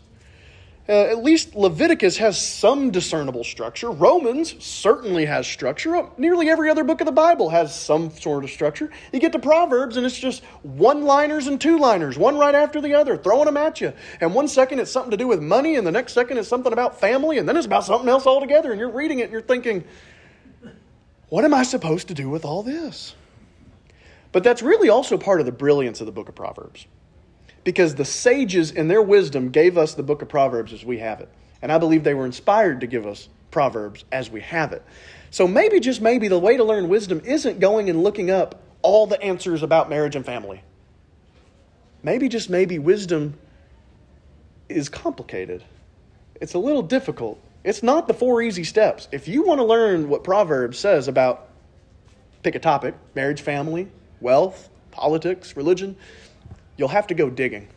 Uh, 0.89 1.03
at 1.03 1.23
least 1.23 1.53
Leviticus 1.53 2.17
has 2.17 2.35
some 2.35 2.89
discernible 2.89 3.43
structure. 3.43 3.91
Romans 3.91 4.55
certainly 4.57 5.23
has 5.23 5.45
structure. 5.45 6.09
Nearly 6.17 6.49
every 6.49 6.67
other 6.67 6.83
book 6.83 6.99
of 6.99 7.05
the 7.05 7.11
Bible 7.11 7.47
has 7.49 7.79
some 7.79 8.09
sort 8.09 8.43
of 8.43 8.49
structure. 8.49 8.89
You 9.13 9.19
get 9.19 9.33
to 9.33 9.39
Proverbs, 9.39 9.97
and 9.97 10.05
it's 10.05 10.17
just 10.17 10.43
one 10.63 11.03
liners 11.03 11.45
and 11.45 11.61
two 11.61 11.77
liners, 11.77 12.17
one 12.17 12.39
right 12.39 12.55
after 12.55 12.81
the 12.81 12.95
other, 12.95 13.17
throwing 13.17 13.45
them 13.45 13.55
at 13.55 13.79
you. 13.79 13.93
And 14.19 14.33
one 14.33 14.47
second 14.47 14.79
it's 14.79 14.89
something 14.89 15.11
to 15.11 15.17
do 15.17 15.27
with 15.27 15.43
money, 15.43 15.75
and 15.75 15.85
the 15.85 15.91
next 15.91 16.13
second 16.13 16.39
it's 16.39 16.47
something 16.47 16.73
about 16.73 16.99
family, 16.99 17.37
and 17.37 17.47
then 17.47 17.55
it's 17.55 17.67
about 17.67 17.83
something 17.83 18.09
else 18.09 18.25
altogether. 18.25 18.71
And 18.71 18.79
you're 18.79 18.89
reading 18.89 19.19
it 19.19 19.25
and 19.25 19.31
you're 19.31 19.43
thinking, 19.43 19.83
what 21.27 21.45
am 21.45 21.53
I 21.53 21.61
supposed 21.61 22.07
to 22.07 22.15
do 22.15 22.31
with 22.31 22.45
all 22.45 22.63
this? 22.63 23.13
But 24.31 24.43
that's 24.43 24.63
really 24.63 24.89
also 24.89 25.19
part 25.19 25.39
of 25.39 25.45
the 25.45 25.51
brilliance 25.51 25.99
of 25.99 26.07
the 26.07 26.11
book 26.11 26.29
of 26.29 26.35
Proverbs 26.35 26.87
because 27.69 27.93
the 27.93 28.03
sages 28.03 28.71
in 28.71 28.87
their 28.87 29.03
wisdom 29.03 29.51
gave 29.51 29.77
us 29.77 29.93
the 29.93 30.01
book 30.01 30.23
of 30.23 30.27
Proverbs 30.27 30.73
as 30.73 30.83
we 30.83 30.97
have 30.97 31.21
it. 31.21 31.29
And 31.61 31.71
I 31.71 31.77
believe 31.77 32.03
they 32.03 32.15
were 32.15 32.25
inspired 32.25 32.81
to 32.81 32.87
give 32.87 33.05
us 33.05 33.29
Proverbs 33.51 34.05
as 34.11 34.27
we 34.27 34.41
have 34.41 34.73
it. 34.73 34.83
So 35.29 35.47
maybe, 35.47 35.79
just 35.79 36.01
maybe, 36.01 36.27
the 36.29 36.39
way 36.39 36.57
to 36.57 36.63
learn 36.63 36.89
wisdom 36.89 37.21
isn't 37.23 37.59
going 37.59 37.87
and 37.87 38.01
looking 38.01 38.31
up 38.31 38.59
all 38.81 39.05
the 39.05 39.21
answers 39.21 39.61
about 39.61 39.87
marriage 39.87 40.15
and 40.15 40.25
family. 40.25 40.63
Maybe, 42.01 42.27
just 42.27 42.49
maybe, 42.49 42.79
wisdom 42.79 43.35
is 44.67 44.89
complicated. 44.89 45.63
It's 46.41 46.55
a 46.55 46.59
little 46.59 46.81
difficult. 46.81 47.39
It's 47.63 47.83
not 47.83 48.07
the 48.07 48.15
four 48.15 48.41
easy 48.41 48.63
steps. 48.63 49.07
If 49.11 49.27
you 49.27 49.43
want 49.43 49.59
to 49.59 49.63
learn 49.63 50.09
what 50.09 50.23
Proverbs 50.23 50.79
says 50.79 51.07
about, 51.07 51.49
pick 52.41 52.55
a 52.55 52.59
topic 52.59 52.95
marriage, 53.13 53.41
family, 53.41 53.89
wealth, 54.21 54.71
politics, 54.89 55.55
religion 55.55 55.95
you'll 56.79 56.87
have 56.87 57.07
to 57.07 57.13
go 57.13 57.29
digging. 57.29 57.67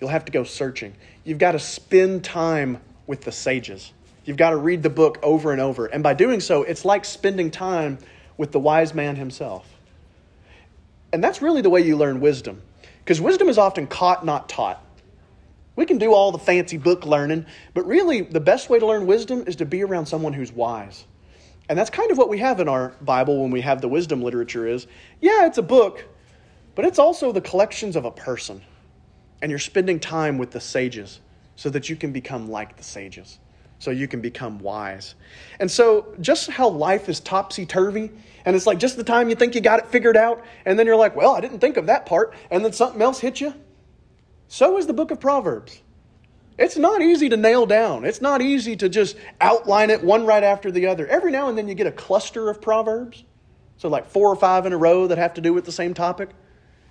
You'll 0.00 0.10
have 0.10 0.24
to 0.26 0.32
go 0.32 0.44
searching. 0.44 0.94
You've 1.24 1.38
got 1.38 1.52
to 1.52 1.58
spend 1.58 2.22
time 2.22 2.80
with 3.08 3.22
the 3.22 3.32
sages. 3.32 3.92
You've 4.24 4.36
got 4.36 4.50
to 4.50 4.56
read 4.56 4.84
the 4.84 4.90
book 4.90 5.18
over 5.24 5.50
and 5.50 5.60
over. 5.60 5.86
And 5.86 6.04
by 6.04 6.14
doing 6.14 6.38
so, 6.38 6.62
it's 6.62 6.84
like 6.84 7.04
spending 7.04 7.50
time 7.50 7.98
with 8.36 8.52
the 8.52 8.60
wise 8.60 8.94
man 8.94 9.16
himself. 9.16 9.66
And 11.12 11.24
that's 11.24 11.42
really 11.42 11.62
the 11.62 11.70
way 11.70 11.80
you 11.80 11.96
learn 11.96 12.20
wisdom. 12.20 12.62
Because 13.00 13.20
wisdom 13.20 13.48
is 13.48 13.58
often 13.58 13.88
caught, 13.88 14.24
not 14.24 14.48
taught. 14.48 14.84
We 15.74 15.84
can 15.84 15.98
do 15.98 16.14
all 16.14 16.30
the 16.30 16.38
fancy 16.38 16.76
book 16.76 17.04
learning, 17.04 17.46
but 17.74 17.86
really 17.86 18.20
the 18.20 18.40
best 18.40 18.70
way 18.70 18.78
to 18.78 18.86
learn 18.86 19.06
wisdom 19.06 19.44
is 19.48 19.56
to 19.56 19.64
be 19.64 19.82
around 19.82 20.06
someone 20.06 20.32
who's 20.32 20.52
wise. 20.52 21.06
And 21.68 21.76
that's 21.76 21.90
kind 21.90 22.12
of 22.12 22.18
what 22.18 22.28
we 22.28 22.38
have 22.38 22.60
in 22.60 22.68
our 22.68 22.90
Bible 23.00 23.42
when 23.42 23.50
we 23.50 23.62
have 23.62 23.80
the 23.80 23.88
wisdom 23.88 24.22
literature 24.22 24.66
is, 24.66 24.86
yeah, 25.20 25.46
it's 25.46 25.58
a 25.58 25.62
book, 25.62 26.04
but 26.78 26.84
it's 26.84 27.00
also 27.00 27.32
the 27.32 27.40
collections 27.40 27.96
of 27.96 28.04
a 28.04 28.10
person. 28.12 28.62
And 29.42 29.50
you're 29.50 29.58
spending 29.58 29.98
time 29.98 30.38
with 30.38 30.52
the 30.52 30.60
sages 30.60 31.18
so 31.56 31.70
that 31.70 31.88
you 31.88 31.96
can 31.96 32.12
become 32.12 32.48
like 32.48 32.76
the 32.76 32.84
sages. 32.84 33.40
so 33.80 33.90
you 33.90 34.06
can 34.06 34.20
become 34.20 34.60
wise. 34.60 35.16
And 35.58 35.68
so, 35.68 36.14
just 36.20 36.48
how 36.48 36.68
life 36.68 37.08
is 37.08 37.18
topsy 37.18 37.66
turvy, 37.66 38.12
and 38.44 38.54
it's 38.54 38.64
like 38.64 38.78
just 38.78 38.96
the 38.96 39.02
time 39.02 39.28
you 39.28 39.34
think 39.34 39.56
you 39.56 39.60
got 39.60 39.80
it 39.80 39.88
figured 39.88 40.16
out, 40.16 40.44
and 40.66 40.78
then 40.78 40.86
you're 40.86 40.94
like, 40.94 41.16
well, 41.16 41.34
I 41.34 41.40
didn't 41.40 41.58
think 41.58 41.76
of 41.76 41.86
that 41.86 42.06
part, 42.06 42.32
and 42.48 42.64
then 42.64 42.72
something 42.72 43.02
else 43.02 43.18
hits 43.18 43.40
you. 43.40 43.54
So 44.46 44.78
is 44.78 44.86
the 44.86 44.92
book 44.92 45.10
of 45.10 45.18
Proverbs. 45.18 45.82
It's 46.58 46.76
not 46.76 47.02
easy 47.02 47.28
to 47.28 47.36
nail 47.36 47.66
down. 47.66 48.04
It's 48.04 48.20
not 48.20 48.40
easy 48.40 48.76
to 48.76 48.88
just 48.88 49.16
outline 49.40 49.90
it 49.90 50.04
one 50.04 50.26
right 50.26 50.44
after 50.44 50.70
the 50.70 50.86
other. 50.86 51.08
Every 51.08 51.32
now 51.32 51.48
and 51.48 51.58
then 51.58 51.66
you 51.66 51.74
get 51.74 51.88
a 51.88 51.92
cluster 51.92 52.48
of 52.48 52.62
Proverbs. 52.62 53.24
So, 53.78 53.88
like 53.88 54.06
four 54.06 54.28
or 54.28 54.36
five 54.36 54.64
in 54.64 54.72
a 54.72 54.78
row 54.78 55.08
that 55.08 55.18
have 55.18 55.34
to 55.34 55.40
do 55.40 55.52
with 55.52 55.64
the 55.64 55.72
same 55.72 55.92
topic. 55.92 56.30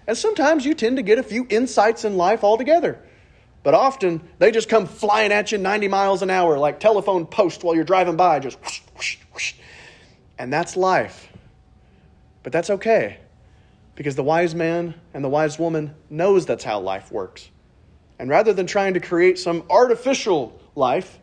And 0.08 0.18
sometimes 0.18 0.66
you 0.66 0.74
tend 0.74 0.98
to 0.98 1.04
get 1.04 1.20
a 1.20 1.24
few 1.24 1.46
insights 1.50 2.06
in 2.06 2.16
life 2.16 2.44
altogether. 2.44 2.98
But 3.64 3.74
often 3.74 4.22
they 4.40 4.52
just 4.52 4.70
come 4.70 4.86
flying 4.86 5.34
at 5.34 5.52
you 5.52 5.58
90 5.58 5.90
miles 5.90 6.22
an 6.22 6.30
hour 6.30 6.58
like 6.58 6.80
telephone 6.80 7.26
post 7.26 7.64
while 7.64 7.76
you're 7.76 7.84
driving 7.84 8.16
by, 8.16 8.40
just 8.40 8.60
whoosh, 8.62 8.82
whoosh, 8.96 9.18
whoosh. 9.34 9.54
And 10.40 10.54
that's 10.54 10.78
life. 10.78 11.30
But 12.44 12.54
that's 12.54 12.70
okay 12.70 13.18
because 13.96 14.16
the 14.16 14.24
wise 14.24 14.56
man 14.56 14.94
and 15.14 15.24
the 15.24 15.30
wise 15.30 15.60
woman 15.60 15.94
knows 16.10 16.46
that's 16.46 16.64
how 16.64 16.80
life 16.80 17.12
works. 17.12 17.50
And 18.20 18.30
rather 18.30 18.54
than 18.54 18.68
trying 18.68 18.94
to 18.94 19.00
create 19.00 19.38
some 19.38 19.64
artificial 19.70 20.58
life, 20.76 21.20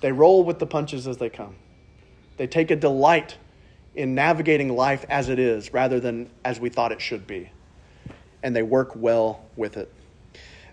they 0.00 0.10
roll 0.10 0.42
with 0.42 0.58
the 0.58 0.66
punches 0.66 1.06
as 1.06 1.18
they 1.18 1.28
come. 1.28 1.54
They 2.36 2.46
take 2.46 2.70
a 2.70 2.76
delight 2.76 3.36
in 3.94 4.14
navigating 4.14 4.74
life 4.74 5.04
as 5.08 5.28
it 5.28 5.38
is 5.38 5.72
rather 5.72 6.00
than 6.00 6.30
as 6.44 6.58
we 6.58 6.70
thought 6.70 6.90
it 6.90 7.00
should 7.00 7.26
be. 7.26 7.50
And 8.42 8.54
they 8.54 8.62
work 8.62 8.96
well 8.96 9.44
with 9.56 9.76
it. 9.76 9.92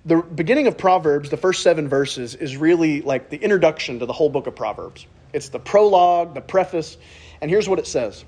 The 0.05 0.21
beginning 0.21 0.67
of 0.67 0.77
Proverbs, 0.77 1.29
the 1.29 1.37
first 1.37 1.63
seven 1.63 1.89
verses, 1.89 2.33
is 2.35 2.55
really 2.55 3.01
like 3.01 3.29
the 3.29 3.37
introduction 3.37 3.99
to 3.99 4.05
the 4.05 4.13
whole 4.13 4.29
book 4.29 4.47
of 4.47 4.55
Proverbs. 4.55 5.05
It's 5.33 5.49
the 5.49 5.59
prologue, 5.59 6.33
the 6.33 6.41
preface, 6.41 6.97
and 7.41 7.51
here's 7.51 7.67
what 7.67 7.79
it 7.79 7.87
says 7.87 8.23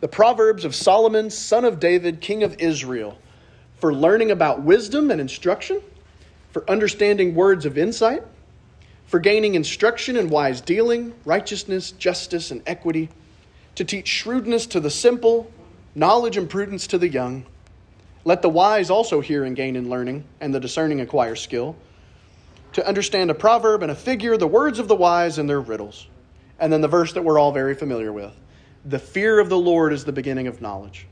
The 0.00 0.08
Proverbs 0.08 0.64
of 0.64 0.74
Solomon, 0.74 1.30
son 1.30 1.64
of 1.64 1.80
David, 1.80 2.20
king 2.20 2.44
of 2.44 2.60
Israel, 2.60 3.18
for 3.80 3.92
learning 3.92 4.30
about 4.30 4.62
wisdom 4.62 5.10
and 5.10 5.20
instruction, 5.20 5.80
for 6.52 6.68
understanding 6.70 7.34
words 7.34 7.66
of 7.66 7.76
insight, 7.76 8.22
for 9.06 9.18
gaining 9.18 9.56
instruction 9.56 10.16
in 10.16 10.28
wise 10.28 10.60
dealing, 10.60 11.14
righteousness, 11.24 11.90
justice, 11.92 12.50
and 12.50 12.62
equity 12.66 13.08
to 13.74 13.84
teach 13.84 14.06
shrewdness 14.06 14.66
to 14.66 14.80
the 14.80 14.90
simple, 14.90 15.50
knowledge 15.94 16.36
and 16.36 16.48
prudence 16.48 16.86
to 16.88 16.98
the 16.98 17.08
young. 17.08 17.44
Let 18.24 18.42
the 18.42 18.48
wise 18.48 18.90
also 18.90 19.20
hear 19.20 19.44
and 19.44 19.56
gain 19.56 19.76
in 19.76 19.88
learning, 19.88 20.24
and 20.40 20.54
the 20.54 20.60
discerning 20.60 21.00
acquire 21.00 21.36
skill. 21.36 21.76
To 22.74 22.86
understand 22.86 23.30
a 23.30 23.34
proverb 23.34 23.82
and 23.82 23.90
a 23.90 23.94
figure, 23.94 24.36
the 24.36 24.46
words 24.46 24.78
of 24.78 24.88
the 24.88 24.94
wise 24.94 25.38
and 25.38 25.48
their 25.48 25.60
riddles. 25.60 26.06
And 26.58 26.72
then 26.72 26.80
the 26.80 26.88
verse 26.88 27.12
that 27.14 27.22
we're 27.22 27.38
all 27.38 27.52
very 27.52 27.74
familiar 27.74 28.12
with 28.12 28.32
The 28.84 28.98
fear 28.98 29.38
of 29.38 29.48
the 29.48 29.58
Lord 29.58 29.92
is 29.92 30.04
the 30.04 30.12
beginning 30.12 30.46
of 30.46 30.60
knowledge, 30.60 31.06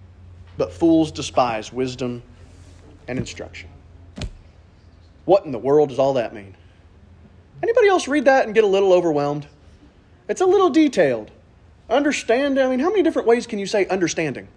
but 0.59 0.73
fools 0.73 1.11
despise 1.13 1.73
wisdom 1.73 2.23
and 3.09 3.19
instruction. 3.19 3.71
What 5.25 5.45
in 5.45 5.53
the 5.53 5.59
world 5.59 5.89
does 5.89 5.99
all 5.99 6.15
that 6.15 6.35
mean? 6.35 6.55
Anybody 7.63 7.89
else 7.89 8.07
read 8.07 8.27
that 8.27 8.47
and 8.47 8.55
get 8.55 8.65
a 8.65 8.69
little 8.69 8.93
overwhelmed? 8.93 9.47
It's 10.29 10.41
a 10.41 10.47
little 10.47 10.71
detailed. 10.71 11.31
Understand, 11.89 12.59
I 12.59 12.69
mean, 12.69 12.81
how 12.81 12.91
many 12.91 13.03
different 13.03 13.29
ways 13.29 13.47
can 13.47 13.59
you 13.59 13.67
say 13.67 13.87
understanding? 13.87 14.49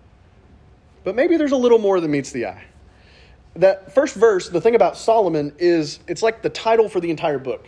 But 1.10 1.16
maybe 1.16 1.38
there's 1.38 1.54
a 1.54 1.58
little 1.58 1.80
more 1.80 2.00
than 2.00 2.12
meets 2.12 2.32
the 2.32 2.46
eye. 2.46 2.64
That 3.56 3.96
first 3.96 4.14
verse, 4.14 4.48
the 4.48 4.62
thing 4.62 4.76
about 4.76 4.96
Solomon 4.96 5.54
is 5.58 5.98
it's 6.08 6.22
like 6.22 6.44
the 6.44 6.52
title 6.52 6.88
for 6.88 7.00
the 7.00 7.10
entire 7.10 7.40
book. 7.40 7.66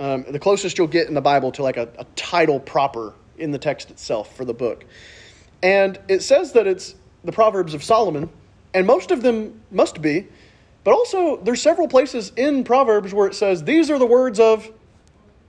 Um, 0.00 0.24
the 0.28 0.40
closest 0.40 0.76
you'll 0.76 0.88
get 0.88 1.06
in 1.06 1.14
the 1.14 1.20
Bible 1.20 1.52
to 1.52 1.62
like 1.62 1.76
a, 1.76 1.88
a 2.00 2.04
title 2.16 2.58
proper 2.58 3.14
in 3.36 3.52
the 3.52 3.58
text 3.58 3.92
itself 3.92 4.34
for 4.36 4.44
the 4.44 4.54
book. 4.54 4.84
And 5.62 6.00
it 6.08 6.20
says 6.20 6.50
that 6.54 6.66
it's 6.66 6.96
the 7.22 7.30
Proverbs 7.30 7.74
of 7.74 7.84
Solomon, 7.84 8.28
and 8.74 8.88
most 8.88 9.12
of 9.12 9.22
them 9.22 9.62
must 9.70 10.02
be, 10.02 10.26
but 10.82 10.92
also 10.92 11.36
there's 11.36 11.62
several 11.62 11.86
places 11.86 12.32
in 12.34 12.64
Proverbs 12.64 13.14
where 13.14 13.28
it 13.28 13.36
says 13.36 13.62
these 13.62 13.88
are 13.88 14.00
the 14.00 14.06
words 14.06 14.40
of 14.40 14.68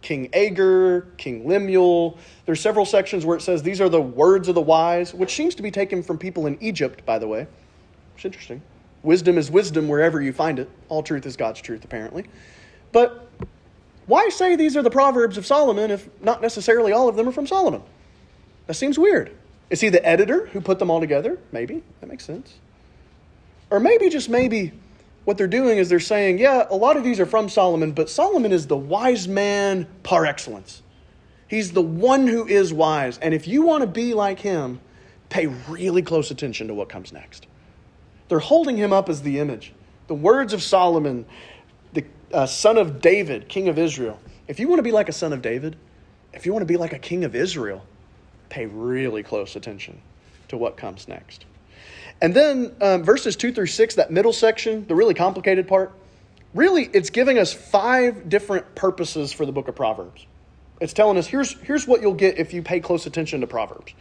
King 0.01 0.29
Agur, 0.34 1.08
King 1.18 1.48
Lemuel. 1.48 2.18
There's 2.46 2.62
several 2.62 2.86
sections 2.86 3.25
where 3.25 3.36
it 3.36 3.41
says 3.41 3.63
these 3.63 3.82
are 3.82 3.89
the 3.89 4.01
words 4.01 4.48
of 4.48 4.56
the 4.56 4.62
wise, 4.62 5.13
which 5.13 5.36
seems 5.36 5.56
to 5.56 5.63
be 5.63 5.72
taken 5.72 6.03
from 6.03 6.18
people 6.18 6.48
in 6.48 6.58
Egypt, 6.62 7.06
by 7.06 7.20
the 7.20 7.27
way. 7.27 7.48
It's 8.15 8.25
interesting. 8.25 8.62
Wisdom 9.03 9.38
is 9.38 9.50
wisdom 9.50 9.88
wherever 9.88 10.22
you 10.22 10.34
find 10.34 10.60
it. 10.60 10.70
All 10.89 11.03
truth 11.03 11.25
is 11.25 11.38
God's 11.38 11.62
truth, 11.62 11.84
apparently. 11.84 12.25
But 12.91 13.29
why 14.08 14.29
say 14.29 14.56
these 14.56 14.75
are 14.75 14.82
the 14.82 14.89
Proverbs 14.89 15.38
of 15.38 15.46
Solomon 15.46 15.91
if 15.91 16.10
not 16.22 16.41
necessarily 16.41 16.91
all 16.91 17.08
of 17.08 17.15
them 17.15 17.27
are 17.27 17.32
from 17.32 17.48
Solomon? 17.48 17.82
That 18.68 18.74
seems 18.74 18.98
weird. 18.98 19.36
Is 19.70 19.82
he 19.82 19.89
the 19.89 20.06
editor 20.06 20.48
who 20.48 20.62
put 20.62 20.79
them 20.79 20.89
all 20.89 21.00
together? 21.00 21.38
Maybe. 21.51 21.84
That 22.00 22.08
makes 22.08 22.25
sense. 22.25 22.56
Or 23.70 23.79
maybe, 23.79 24.10
just 24.10 24.29
maybe, 24.29 24.74
what 25.25 25.38
they're 25.38 25.47
doing 25.47 25.77
is 25.77 25.89
they're 25.89 25.99
saying, 25.99 26.39
yeah, 26.39 26.65
a 26.69 26.75
lot 26.75 26.97
of 26.97 27.03
these 27.03 27.19
are 27.19 27.25
from 27.25 27.49
Solomon, 27.49 27.91
but 27.91 28.09
Solomon 28.09 28.51
is 28.51 28.67
the 28.67 28.77
wise 28.77 29.27
man 29.27 29.88
par 30.03 30.25
excellence. 30.25 30.81
He's 31.47 31.71
the 31.71 31.81
one 31.81 32.27
who 32.27 32.47
is 32.47 32.73
wise. 32.73 33.17
And 33.17 33.33
if 33.33 33.47
you 33.47 33.63
want 33.63 33.81
to 33.81 33.88
be 33.88 34.13
like 34.13 34.39
him, 34.39 34.79
pay 35.29 35.47
really 35.47 36.01
close 36.01 36.31
attention 36.31 36.67
to 36.67 36.73
what 36.73 36.89
comes 36.89 37.11
next. 37.11 37.47
They're 38.27 38.39
holding 38.39 38.77
him 38.77 38.93
up 38.93 39.09
as 39.09 39.23
the 39.23 39.39
image. 39.39 39.73
The 40.07 40.15
words 40.15 40.53
of 40.53 40.61
Solomon, 40.61 41.25
the 41.93 42.05
uh, 42.33 42.45
son 42.45 42.77
of 42.77 43.01
David, 43.01 43.47
king 43.47 43.67
of 43.67 43.77
Israel. 43.77 44.19
If 44.47 44.59
you 44.59 44.67
want 44.67 44.79
to 44.79 44.83
be 44.83 44.91
like 44.91 45.09
a 45.09 45.13
son 45.13 45.33
of 45.33 45.41
David, 45.41 45.75
if 46.33 46.45
you 46.45 46.53
want 46.53 46.61
to 46.61 46.67
be 46.67 46.77
like 46.77 46.93
a 46.93 46.99
king 46.99 47.23
of 47.23 47.35
Israel, 47.35 47.85
pay 48.49 48.65
really 48.67 49.23
close 49.23 49.55
attention 49.55 50.01
to 50.47 50.57
what 50.57 50.77
comes 50.77 51.07
next. 51.07 51.45
And 52.21 52.33
then 52.33 52.75
um, 52.81 53.03
verses 53.03 53.35
2 53.35 53.53
through 53.53 53.67
6, 53.67 53.95
that 53.95 54.11
middle 54.11 54.33
section, 54.33 54.85
the 54.88 54.95
really 54.95 55.13
complicated 55.13 55.67
part, 55.67 55.93
really 56.53 56.89
it's 56.93 57.09
giving 57.09 57.38
us 57.38 57.53
five 57.53 58.27
different 58.29 58.75
purposes 58.75 59.31
for 59.31 59.45
the 59.45 59.51
book 59.51 59.67
of 59.67 59.75
Proverbs. 59.75 60.25
It's 60.81 60.93
telling 60.93 61.17
us 61.17 61.27
here's, 61.27 61.53
here's 61.61 61.88
what 61.88 62.01
you'll 62.01 62.13
get 62.13 62.38
if 62.38 62.53
you 62.53 62.61
pay 62.61 62.79
close 62.79 63.05
attention 63.05 63.41
to 63.41 63.47
Proverbs. 63.47 63.93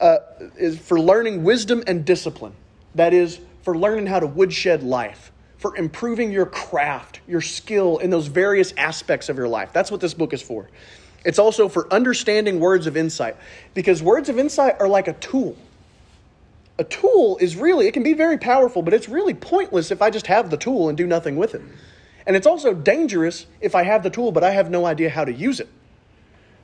Uh, 0.00 0.18
is 0.56 0.78
for 0.78 0.98
learning 0.98 1.44
wisdom 1.44 1.84
and 1.86 2.04
discipline. 2.04 2.54
That 2.96 3.14
is, 3.14 3.38
for 3.62 3.78
learning 3.78 4.06
how 4.06 4.18
to 4.18 4.26
woodshed 4.26 4.82
life, 4.82 5.30
for 5.58 5.76
improving 5.76 6.32
your 6.32 6.46
craft, 6.46 7.20
your 7.28 7.40
skill 7.40 7.98
in 7.98 8.10
those 8.10 8.26
various 8.26 8.72
aspects 8.76 9.28
of 9.28 9.36
your 9.36 9.46
life. 9.46 9.72
That's 9.72 9.92
what 9.92 10.00
this 10.00 10.14
book 10.14 10.32
is 10.32 10.42
for. 10.42 10.68
It's 11.24 11.38
also 11.38 11.68
for 11.68 11.92
understanding 11.92 12.58
words 12.58 12.88
of 12.88 12.96
insight, 12.96 13.36
because 13.74 14.02
words 14.02 14.28
of 14.28 14.40
insight 14.40 14.80
are 14.80 14.88
like 14.88 15.06
a 15.06 15.12
tool 15.14 15.56
a 16.78 16.84
tool 16.84 17.36
is 17.38 17.56
really, 17.56 17.86
it 17.86 17.92
can 17.92 18.02
be 18.02 18.14
very 18.14 18.38
powerful, 18.38 18.82
but 18.82 18.94
it's 18.94 19.08
really 19.08 19.34
pointless 19.34 19.90
if 19.90 20.00
I 20.00 20.10
just 20.10 20.26
have 20.26 20.50
the 20.50 20.56
tool 20.56 20.88
and 20.88 20.96
do 20.96 21.06
nothing 21.06 21.36
with 21.36 21.54
it. 21.54 21.62
And 22.26 22.36
it's 22.36 22.46
also 22.46 22.72
dangerous 22.72 23.46
if 23.60 23.74
I 23.74 23.82
have 23.82 24.02
the 24.02 24.10
tool, 24.10 24.32
but 24.32 24.44
I 24.44 24.50
have 24.50 24.70
no 24.70 24.86
idea 24.86 25.10
how 25.10 25.24
to 25.24 25.32
use 25.32 25.60
it. 25.60 25.68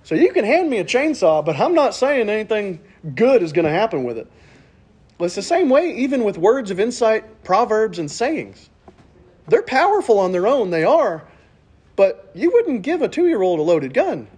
So 0.04 0.14
you 0.14 0.32
can 0.32 0.44
hand 0.44 0.70
me 0.70 0.78
a 0.78 0.84
chainsaw, 0.84 1.44
but 1.44 1.58
I'm 1.58 1.74
not 1.74 1.94
saying 1.94 2.30
anything 2.30 2.80
good 3.14 3.42
is 3.42 3.52
going 3.52 3.64
to 3.64 3.70
happen 3.70 4.04
with 4.04 4.16
it. 4.16 4.30
It's 5.20 5.34
the 5.34 5.42
same 5.42 5.68
way, 5.68 5.96
even 5.96 6.24
with 6.24 6.38
words 6.38 6.70
of 6.70 6.78
insight, 6.78 7.42
proverbs, 7.42 7.98
and 7.98 8.10
sayings. 8.10 8.70
They're 9.48 9.62
powerful 9.62 10.18
on 10.20 10.32
their 10.32 10.46
own, 10.46 10.70
they 10.70 10.84
are, 10.84 11.26
but 11.96 12.30
you 12.34 12.52
wouldn't 12.52 12.82
give 12.82 13.02
a 13.02 13.08
two 13.08 13.26
year 13.26 13.42
old 13.42 13.58
a 13.58 13.62
loaded 13.62 13.92
gun. 13.92 14.28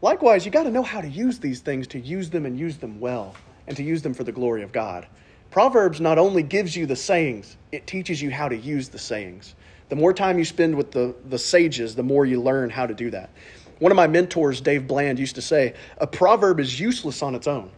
Likewise, 0.00 0.44
you 0.44 0.50
got 0.50 0.62
to 0.62 0.70
know 0.70 0.82
how 0.82 1.00
to 1.00 1.08
use 1.08 1.38
these 1.38 1.60
things 1.60 1.86
to 1.88 2.00
use 2.00 2.30
them 2.30 2.46
and 2.46 2.58
use 2.58 2.78
them 2.78 2.98
well 2.98 3.34
and 3.66 3.76
to 3.76 3.82
use 3.82 4.02
them 4.02 4.14
for 4.14 4.24
the 4.24 4.32
glory 4.32 4.62
of 4.62 4.72
God. 4.72 5.06
Proverbs 5.50 6.00
not 6.00 6.18
only 6.18 6.42
gives 6.42 6.76
you 6.76 6.86
the 6.86 6.96
sayings, 6.96 7.56
it 7.72 7.86
teaches 7.86 8.20
you 8.20 8.30
how 8.30 8.48
to 8.48 8.56
use 8.56 8.88
the 8.88 8.98
sayings. 8.98 9.54
The 9.88 9.96
more 9.96 10.12
time 10.12 10.38
you 10.38 10.44
spend 10.44 10.74
with 10.74 10.90
the, 10.90 11.14
the 11.28 11.38
sages, 11.38 11.94
the 11.94 12.02
more 12.02 12.26
you 12.26 12.42
learn 12.42 12.70
how 12.70 12.86
to 12.86 12.94
do 12.94 13.10
that. 13.10 13.30
One 13.78 13.92
of 13.92 13.96
my 13.96 14.06
mentors, 14.06 14.60
Dave 14.60 14.86
Bland, 14.86 15.18
used 15.18 15.34
to 15.36 15.42
say, 15.42 15.74
A 15.98 16.06
proverb 16.06 16.60
is 16.60 16.80
useless 16.80 17.22
on 17.22 17.34
its 17.34 17.46
own 17.46 17.70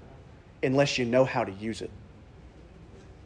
unless 0.62 0.98
you 0.98 1.04
know 1.04 1.24
how 1.24 1.44
to 1.44 1.52
use 1.52 1.82
it. 1.82 1.90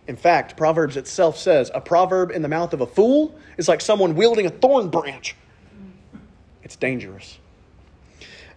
In 0.08 0.16
fact, 0.16 0.56
Proverbs 0.56 0.96
itself 0.96 1.38
says, 1.38 1.70
A 1.74 1.80
proverb 1.80 2.30
in 2.30 2.42
the 2.42 2.48
mouth 2.48 2.72
of 2.72 2.80
a 2.80 2.86
fool 2.86 3.34
is 3.56 3.68
like 3.68 3.80
someone 3.80 4.14
wielding 4.14 4.46
a 4.46 4.50
thorn 4.50 4.88
branch. 4.88 5.36
It's 6.62 6.76
dangerous. 6.76 7.38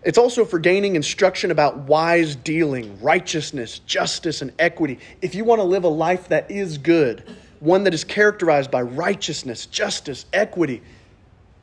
It's 0.05 0.19
also 0.19 0.45
for 0.45 0.59
gaining 0.59 0.95
instruction 0.95 1.51
about 1.51 1.77
wise 1.79 2.35
dealing, 2.35 3.01
righteousness, 3.01 3.79
justice, 3.79 4.43
and 4.43 4.53
equity. 4.59 4.99
If 5.21 5.35
you 5.35 5.43
want 5.43 5.59
to 5.59 5.63
live 5.65 5.83
a 5.83 5.89
life 5.89 6.29
that 6.29 6.51
is 6.51 6.77
good, 6.77 7.23
one 7.59 7.83
that 7.85 7.93
is 7.93 8.03
characterized 8.03 8.69
by 8.71 8.83
righteousness, 8.83 9.65
justice, 9.65 10.27
equity, 10.31 10.83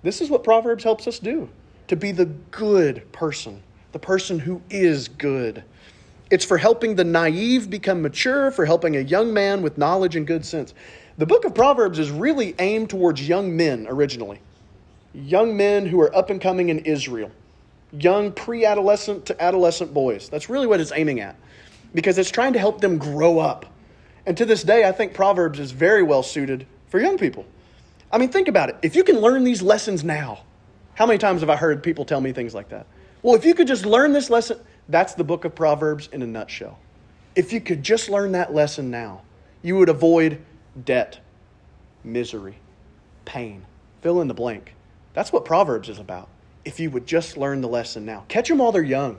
this 0.02 0.20
is 0.20 0.28
what 0.28 0.44
Proverbs 0.44 0.84
helps 0.84 1.06
us 1.06 1.20
do 1.20 1.48
to 1.88 1.96
be 1.96 2.12
the 2.12 2.26
good 2.26 3.10
person, 3.12 3.62
the 3.92 4.00
person 4.00 4.40
who 4.40 4.60
is 4.70 5.08
good. 5.08 5.62
It's 6.30 6.44
for 6.44 6.58
helping 6.58 6.96
the 6.96 7.04
naive 7.04 7.70
become 7.70 8.02
mature, 8.02 8.50
for 8.50 8.64
helping 8.64 8.96
a 8.96 9.00
young 9.00 9.32
man 9.32 9.62
with 9.62 9.78
knowledge 9.78 10.16
and 10.16 10.26
good 10.26 10.44
sense. 10.44 10.74
The 11.18 11.26
book 11.26 11.44
of 11.44 11.54
Proverbs 11.54 12.00
is 12.00 12.10
really 12.10 12.56
aimed 12.58 12.90
towards 12.90 13.28
young 13.28 13.56
men 13.56 13.86
originally. 13.88 14.40
young 15.14 15.56
men 15.56 15.86
who 15.86 16.00
are 16.00 16.14
up 16.14 16.30
and 16.30 16.40
coming 16.40 16.68
in 16.68 16.80
Israel, 16.80 17.30
young 17.92 18.32
pre 18.32 18.64
adolescent 18.64 19.26
to 19.26 19.42
adolescent 19.42 19.92
boys. 19.92 20.28
That's 20.28 20.48
really 20.48 20.66
what 20.66 20.80
it's 20.80 20.92
aiming 20.92 21.20
at 21.20 21.36
because 21.94 22.18
it's 22.18 22.30
trying 22.30 22.54
to 22.54 22.58
help 22.58 22.80
them 22.80 22.98
grow 22.98 23.38
up. 23.38 23.66
And 24.26 24.36
to 24.36 24.44
this 24.44 24.62
day, 24.62 24.86
I 24.86 24.92
think 24.92 25.14
Proverbs 25.14 25.58
is 25.58 25.72
very 25.72 26.02
well 26.02 26.22
suited 26.22 26.66
for 26.88 27.00
young 27.00 27.18
people. 27.18 27.44
I 28.10 28.18
mean, 28.18 28.28
think 28.28 28.48
about 28.48 28.68
it. 28.68 28.76
If 28.82 28.94
you 28.94 29.04
can 29.04 29.18
learn 29.18 29.44
these 29.44 29.62
lessons 29.62 30.04
now, 30.04 30.42
how 30.94 31.06
many 31.06 31.18
times 31.18 31.40
have 31.40 31.50
I 31.50 31.56
heard 31.56 31.82
people 31.82 32.04
tell 32.04 32.20
me 32.20 32.32
things 32.32 32.54
like 32.54 32.68
that? 32.68 32.86
Well, 33.22 33.34
if 33.34 33.44
you 33.44 33.54
could 33.54 33.66
just 33.66 33.86
learn 33.86 34.12
this 34.12 34.30
lesson, 34.30 34.60
that's 34.88 35.14
the 35.14 35.24
book 35.24 35.44
of 35.44 35.54
Proverbs 35.54 36.08
in 36.12 36.22
a 36.22 36.26
nutshell. 36.26 36.78
If 37.34 37.52
you 37.52 37.60
could 37.60 37.82
just 37.82 38.08
learn 38.08 38.32
that 38.32 38.52
lesson 38.52 38.90
now, 38.90 39.22
you 39.62 39.76
would 39.76 39.88
avoid 39.88 40.42
debt, 40.84 41.20
misery, 42.04 42.56
pain. 43.24 43.64
Fill 44.02 44.20
in 44.20 44.28
the 44.28 44.34
blank. 44.34 44.74
That's 45.14 45.32
what 45.32 45.44
Proverbs 45.44 45.88
is 45.88 45.98
about. 45.98 46.28
If 46.64 46.78
you 46.78 46.90
would 46.90 47.06
just 47.06 47.36
learn 47.36 47.60
the 47.60 47.68
lesson 47.68 48.04
now, 48.04 48.24
catch 48.28 48.48
them 48.48 48.58
while 48.58 48.72
they're 48.72 48.82
young 48.82 49.18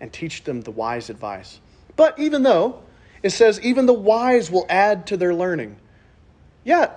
and 0.00 0.12
teach 0.12 0.44
them 0.44 0.62
the 0.62 0.70
wise 0.70 1.10
advice. 1.10 1.60
But 1.96 2.18
even 2.18 2.42
though 2.42 2.82
it 3.22 3.30
says 3.30 3.60
even 3.60 3.86
the 3.86 3.92
wise 3.92 4.50
will 4.50 4.66
add 4.68 5.06
to 5.08 5.16
their 5.16 5.34
learning, 5.34 5.76
yeah, 6.64 6.90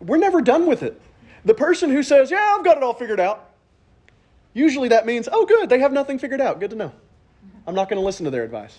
we're 0.00 0.18
never 0.18 0.40
done 0.40 0.66
with 0.66 0.82
it. 0.82 1.00
The 1.44 1.54
person 1.54 1.90
who 1.90 2.02
says, 2.02 2.30
Yeah, 2.30 2.54
I've 2.56 2.64
got 2.64 2.76
it 2.76 2.82
all 2.82 2.94
figured 2.94 3.20
out, 3.20 3.50
usually 4.52 4.88
that 4.88 5.06
means, 5.06 5.28
Oh, 5.30 5.46
good, 5.46 5.68
they 5.68 5.80
have 5.80 5.92
nothing 5.92 6.18
figured 6.18 6.40
out. 6.40 6.60
Good 6.60 6.70
to 6.70 6.76
know. 6.76 6.92
I'm 7.66 7.74
not 7.74 7.88
going 7.88 8.00
to 8.00 8.04
listen 8.04 8.24
to 8.24 8.30
their 8.30 8.44
advice. 8.44 8.78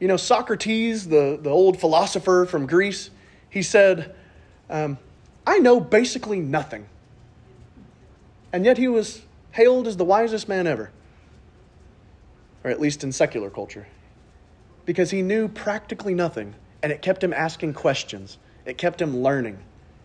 You 0.00 0.08
know, 0.08 0.16
Socrates, 0.16 1.08
the, 1.08 1.38
the 1.40 1.50
old 1.50 1.78
philosopher 1.80 2.46
from 2.48 2.66
Greece, 2.66 3.10
he 3.48 3.62
said, 3.62 4.14
um, 4.68 4.98
I 5.46 5.58
know 5.58 5.80
basically 5.80 6.40
nothing. 6.40 6.86
And 8.54 8.64
yet 8.64 8.78
he 8.78 8.86
was 8.86 9.22
hailed 9.50 9.88
as 9.88 9.96
the 9.96 10.04
wisest 10.04 10.48
man 10.48 10.68
ever, 10.68 10.92
or 12.62 12.70
at 12.70 12.80
least 12.80 13.02
in 13.02 13.10
secular 13.10 13.50
culture, 13.50 13.88
because 14.86 15.10
he 15.10 15.22
knew 15.22 15.48
practically 15.48 16.14
nothing, 16.14 16.54
and 16.80 16.92
it 16.92 17.02
kept 17.02 17.24
him 17.24 17.32
asking 17.32 17.74
questions, 17.74 18.38
it 18.64 18.78
kept 18.78 19.02
him 19.02 19.24
learning, 19.24 19.58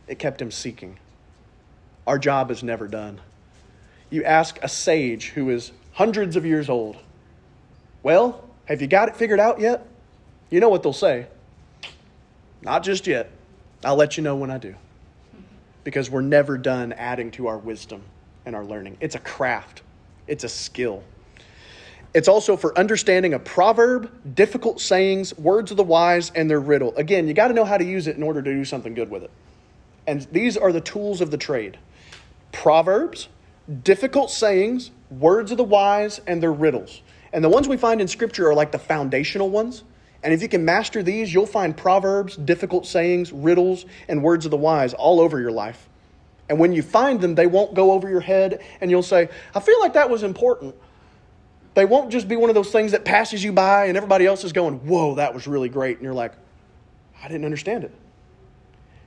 it 0.08 0.18
kept 0.18 0.41
him 0.41 0.50
seeking. 0.50 0.98
Our 2.08 2.18
job 2.18 2.50
is 2.50 2.63
never 2.63 2.88
done. 2.88 3.22
You 4.10 4.24
ask 4.24 4.58
a 4.63 4.68
sage 4.68 5.29
who 5.29 5.51
is 5.51 5.72
hundreds 5.91 6.36
of 6.36 6.44
years 6.44 6.70
old, 6.70 6.98
Well, 8.01 8.44
have 8.65 8.82
you 8.82 8.88
got 8.88 9.10
it 9.10 9.15
figured 9.15 9.39
out 9.39 9.60
yet? 9.60 9.86
You 10.50 10.60
know 10.60 10.70
what 10.70 10.82
they'll 10.82 10.91
say. 10.91 11.27
Not 12.63 12.82
just 12.82 13.06
yet. 13.06 13.29
I'll 13.86 13.96
let 13.96 14.18
you 14.18 14.24
know 14.24 14.36
when 14.36 14.50
I 14.50 14.58
do. 14.58 14.74
Because 15.84 16.10
we're 16.10 16.22
never 16.22 16.58
done 16.58 16.94
adding 16.94 17.29
to 17.32 17.46
our 17.46 17.60
wisdom 17.60 18.01
and 18.46 18.55
our 18.55 18.65
learning. 18.65 18.98
It's 19.00 19.15
a 19.15 19.19
craft, 19.19 19.81
it's 20.27 20.43
a 20.43 20.50
skill. 20.50 21.03
It's 22.13 22.27
also 22.27 22.58
for 22.58 22.75
understanding 22.77 23.36
a 23.36 23.39
proverb, 23.39 24.36
difficult 24.36 24.81
sayings, 24.81 25.38
words 25.38 25.69
of 25.69 25.77
the 25.77 25.84
wise, 25.84 26.31
and 26.34 26.50
their 26.50 26.60
riddle. 26.60 26.96
Again, 26.96 27.27
you 27.27 27.36
got 27.36 27.50
to 27.50 27.53
know 27.53 27.65
how 27.65 27.77
to 27.77 27.86
use 27.86 28.08
it 28.08 28.15
in 28.17 28.24
order 28.24 28.41
to 28.41 28.51
do 28.51 28.65
something 28.65 28.96
good 28.96 29.12
with 29.12 29.24
it. 29.24 29.31
And 30.08 30.22
these 30.31 30.58
are 30.58 30.72
the 30.72 30.81
tools 30.81 31.22
of 31.22 31.29
the 31.29 31.38
trade 31.38 31.77
proverbs, 32.51 33.27
difficult 33.84 34.31
sayings, 34.31 34.89
words 35.12 35.51
of 35.51 35.58
the 35.58 35.63
wise, 35.63 36.19
and 36.25 36.41
their 36.41 36.51
riddles. 36.51 37.03
And 37.31 37.43
the 37.43 37.50
ones 37.50 37.67
we 37.67 37.77
find 37.77 38.01
in 38.01 38.08
Scripture 38.08 38.50
are 38.50 38.55
like 38.55 38.72
the 38.72 38.79
foundational 38.79 39.50
ones. 39.50 39.84
And 40.24 40.34
if 40.34 40.41
you 40.41 40.50
can 40.50 40.65
master 40.65 41.03
these, 41.03 41.34
you'll 41.34 41.46
find 41.46 41.75
proverbs, 41.75 42.36
difficult 42.36 42.88
sayings, 42.88 43.31
riddles, 43.31 43.86
and 44.08 44.24
words 44.24 44.46
of 44.46 44.51
the 44.51 44.58
wise 44.58 44.93
all 44.93 45.19
over 45.19 45.39
your 45.39 45.51
life. 45.51 45.88
And 46.50 46.58
when 46.60 46.74
you 46.74 46.82
find 46.82 47.22
them, 47.22 47.36
they 47.36 47.48
won't 47.48 47.75
go 47.75 47.91
over 47.91 48.10
your 48.10 48.20
head, 48.20 48.62
and 48.82 48.89
you'll 48.89 49.03
say, 49.03 49.30
I 49.54 49.60
feel 49.60 49.80
like 49.80 49.93
that 49.93 50.10
was 50.10 50.24
important. 50.24 50.76
They 51.76 51.86
won't 51.86 52.12
just 52.12 52.28
be 52.28 52.36
one 52.36 52.50
of 52.50 52.56
those 52.56 52.71
things 52.71 52.91
that 52.91 53.06
passes 53.06 53.43
you 53.43 53.54
by, 53.54 53.86
and 53.86 53.95
everybody 53.95 54.26
else 54.26 54.43
is 54.43 54.52
going, 54.52 54.86
Whoa, 54.88 55.15
that 55.15 55.34
was 55.34 55.47
really 55.47 55.69
great. 55.69 55.97
And 55.97 56.04
you're 56.04 56.13
like, 56.13 56.34
I 57.24 57.28
didn't 57.28 57.45
understand 57.45 57.84
it. 57.84 57.91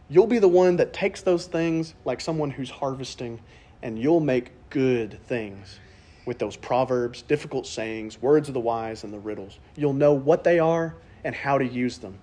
You'll 0.08 0.26
be 0.26 0.38
the 0.38 0.48
one 0.48 0.76
that 0.76 0.92
takes 0.92 1.22
those 1.22 1.46
things 1.46 1.94
like 2.04 2.20
someone 2.20 2.50
who's 2.50 2.70
harvesting, 2.70 3.40
and 3.82 3.98
you'll 3.98 4.20
make 4.20 4.52
good 4.70 5.18
things 5.26 5.80
with 6.24 6.38
those 6.38 6.56
proverbs, 6.56 7.22
difficult 7.22 7.66
sayings, 7.66 8.22
words 8.22 8.48
of 8.48 8.54
the 8.54 8.60
wise, 8.60 9.02
and 9.02 9.12
the 9.12 9.18
riddles. 9.18 9.58
You'll 9.76 9.92
know 9.92 10.12
what 10.12 10.44
they 10.44 10.58
are 10.58 10.94
and 11.24 11.34
how 11.34 11.58
to 11.58 11.66
use 11.66 11.98
them. 11.98 12.18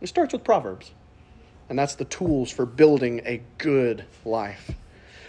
It 0.00 0.08
starts 0.08 0.32
with 0.32 0.44
Proverbs, 0.44 0.92
and 1.68 1.78
that's 1.78 1.94
the 1.94 2.04
tools 2.06 2.50
for 2.50 2.66
building 2.66 3.22
a 3.24 3.42
good 3.58 4.04
life. 4.24 4.70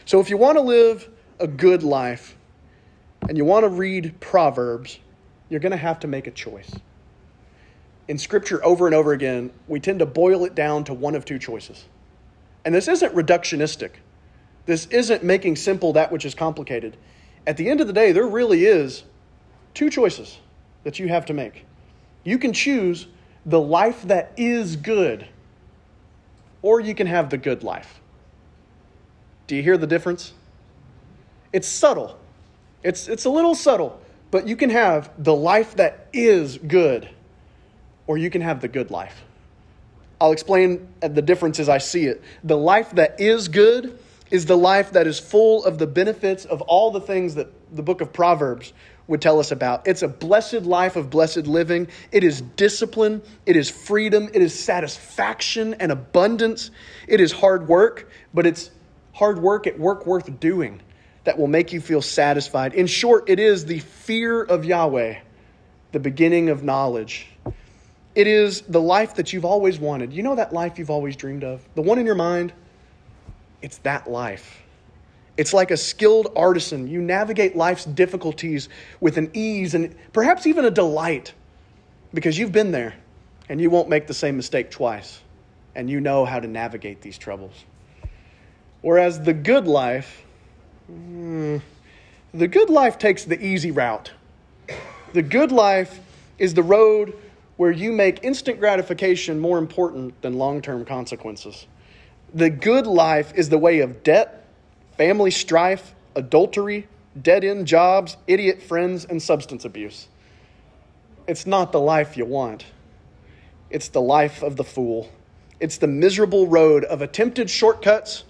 So 0.05 0.19
if 0.19 0.29
you 0.29 0.37
want 0.37 0.57
to 0.57 0.61
live 0.61 1.09
a 1.39 1.47
good 1.47 1.83
life 1.83 2.35
and 3.27 3.37
you 3.37 3.45
want 3.45 3.63
to 3.63 3.69
read 3.69 4.19
Proverbs, 4.19 4.99
you're 5.49 5.59
going 5.59 5.71
to 5.71 5.77
have 5.77 5.99
to 6.01 6.07
make 6.07 6.27
a 6.27 6.31
choice. 6.31 6.71
In 8.07 8.17
Scripture, 8.17 8.63
over 8.65 8.87
and 8.87 8.95
over 8.95 9.13
again, 9.13 9.51
we 9.67 9.79
tend 9.79 9.99
to 9.99 10.05
boil 10.05 10.45
it 10.45 10.55
down 10.55 10.83
to 10.85 10.93
one 10.93 11.15
of 11.15 11.25
two 11.25 11.37
choices. 11.37 11.85
And 12.65 12.73
this 12.73 12.87
isn't 12.87 13.13
reductionistic. 13.13 13.91
This 14.65 14.85
isn't 14.87 15.23
making 15.23 15.57
simple 15.57 15.93
that 15.93 16.11
which 16.11 16.25
is 16.25 16.33
complicated 16.33 16.97
at 17.49 17.57
the 17.57 17.67
end 17.67 17.81
of 17.81 17.87
the 17.87 17.93
day, 17.93 18.11
there 18.11 18.27
really 18.27 18.65
is 18.65 19.03
two 19.73 19.89
choices 19.89 20.37
that 20.83 20.99
you 20.99 21.07
have 21.07 21.25
to 21.25 21.33
make. 21.33 21.65
You 22.23 22.37
can 22.37 22.53
choose 22.53 23.07
the 23.45 23.59
life 23.59 24.03
that 24.03 24.33
is 24.37 24.75
good, 24.75 25.27
or 26.61 26.79
you 26.79 26.93
can 26.95 27.07
have 27.07 27.29
the 27.29 27.37
good 27.37 27.63
life. 27.63 27.99
Do 29.47 29.55
you 29.55 29.63
hear 29.63 29.77
the 29.77 29.87
difference? 29.87 30.33
It's 31.51 31.67
subtle. 31.67 32.19
It's, 32.83 33.07
it's 33.07 33.25
a 33.25 33.29
little 33.29 33.55
subtle, 33.55 33.99
but 34.31 34.47
you 34.47 34.55
can 34.55 34.69
have 34.69 35.11
the 35.17 35.35
life 35.35 35.75
that 35.75 36.07
is 36.13 36.57
good, 36.57 37.09
or 38.07 38.17
you 38.17 38.29
can 38.29 38.41
have 38.41 38.61
the 38.61 38.67
good 38.67 38.91
life. 38.91 39.23
I'll 40.21 40.31
explain 40.31 40.87
the 40.99 41.21
difference 41.21 41.59
as 41.59 41.69
I 41.69 41.77
see 41.77 42.05
it. 42.05 42.21
The 42.43 42.57
life 42.57 42.91
that 42.91 43.19
is 43.19 43.47
good 43.47 43.99
is 44.31 44.45
the 44.45 44.57
life 44.57 44.91
that 44.91 45.07
is 45.07 45.19
full 45.19 45.63
of 45.65 45.77
the 45.77 45.87
benefits 45.87 46.45
of 46.45 46.61
all 46.61 46.91
the 46.91 47.01
things 47.01 47.35
that 47.35 47.47
the 47.75 47.81
book 47.81 48.01
of 48.01 48.13
Proverbs 48.13 48.73
would 49.09 49.21
tell 49.21 49.39
us 49.39 49.51
about. 49.51 49.87
It's 49.87 50.03
a 50.03 50.07
blessed 50.07 50.61
life 50.61 50.95
of 50.95 51.09
blessed 51.09 51.47
living. 51.47 51.87
It 52.11 52.23
is 52.23 52.41
discipline. 52.41 53.23
It 53.47 53.55
is 53.55 53.69
freedom. 53.69 54.29
It 54.33 54.41
is 54.41 54.57
satisfaction 54.57 55.73
and 55.73 55.91
abundance. 55.91 56.69
It 57.07 57.19
is 57.19 57.31
hard 57.31 57.67
work, 57.67 58.09
but 58.33 58.45
it's 58.45 58.69
hard 59.13 59.41
work 59.41 59.65
at 59.65 59.77
work 59.79 60.05
worth 60.05 60.39
doing 60.39 60.81
that 61.23 61.37
will 61.37 61.47
make 61.47 61.73
you 61.73 61.81
feel 61.81 62.03
satisfied. 62.03 62.75
In 62.75 62.85
short, 62.85 63.29
it 63.29 63.39
is 63.39 63.65
the 63.65 63.79
fear 63.79 64.43
of 64.43 64.63
Yahweh, 64.63 65.19
the 65.91 65.99
beginning 65.99 66.49
of 66.49 66.63
knowledge. 66.63 67.27
It 68.13 68.27
is 68.27 68.61
the 68.61 68.81
life 68.81 69.15
that 69.15 69.33
you've 69.33 69.45
always 69.45 69.79
wanted. 69.79 70.13
You 70.13 70.21
know 70.21 70.35
that 70.35 70.53
life 70.53 70.77
you've 70.77 70.89
always 70.91 71.15
dreamed 71.15 71.43
of? 71.43 71.67
The 71.73 71.81
one 71.81 71.97
in 71.97 72.05
your 72.05 72.15
mind? 72.15 72.53
It's 73.61 73.79
that 73.79 74.09
life. 74.09 74.61
It's 75.39 75.53
like 75.53 75.71
a 75.71 75.77
skilled 75.77 76.33
artisan. 76.35 76.89
You 76.89 77.01
navigate 77.01 77.55
life's 77.55 77.85
difficulties 77.85 78.67
with 78.99 79.17
an 79.17 79.31
ease 79.33 79.73
and 79.73 79.95
perhaps 80.11 80.45
even 80.45 80.65
a 80.65 80.69
delight 80.69 81.33
because 82.13 82.37
you've 82.37 82.51
been 82.51 82.71
there 82.73 82.95
and 83.47 83.61
you 83.61 83.69
won't 83.69 83.87
make 83.87 84.05
the 84.05 84.13
same 84.13 84.35
mistake 84.35 84.69
twice 84.69 85.21
and 85.75 85.89
you 85.89 86.01
know 86.01 86.25
how 86.25 86.41
to 86.41 86.47
navigate 86.49 86.99
these 86.99 87.17
troubles. 87.17 87.53
Whereas 88.81 89.21
the 89.21 89.31
good 89.31 89.65
life, 89.65 90.23
mm, 90.91 91.61
the 92.33 92.47
good 92.49 92.69
life 92.69 92.97
takes 92.97 93.23
the 93.23 93.41
easy 93.41 93.71
route. 93.71 94.11
The 95.13 95.21
good 95.21 95.53
life 95.53 96.01
is 96.37 96.53
the 96.53 96.63
road 96.63 97.13
where 97.55 97.71
you 97.71 97.93
make 97.93 98.25
instant 98.25 98.59
gratification 98.59 99.39
more 99.39 99.57
important 99.57 100.21
than 100.21 100.33
long 100.33 100.61
term 100.61 100.83
consequences. 100.83 101.65
The 102.33 102.49
good 102.49 102.85
life 102.85 103.31
is 103.35 103.47
the 103.47 103.57
way 103.57 103.79
of 103.79 104.03
debt, 104.03 104.38
family 104.99 105.31
strife, 105.31 105.95
adultery, 106.13 106.85
dead 107.21 107.45
end 107.45 107.65
jobs, 107.65 108.17
idiot 108.27 108.61
friends, 108.61 109.05
and 109.05 109.21
substance 109.21 109.63
abuse. 109.63 110.09
It's 111.25 111.47
not 111.47 111.71
the 111.71 111.79
life 111.79 112.17
you 112.17 112.25
want. 112.25 112.65
It's 113.69 113.87
the 113.87 114.01
life 114.01 114.43
of 114.43 114.57
the 114.57 114.65
fool. 114.65 115.09
It's 115.61 115.77
the 115.77 115.87
miserable 115.87 116.47
road 116.47 116.83
of 116.83 117.01
attempted 117.01 117.49
shortcuts 117.49 118.25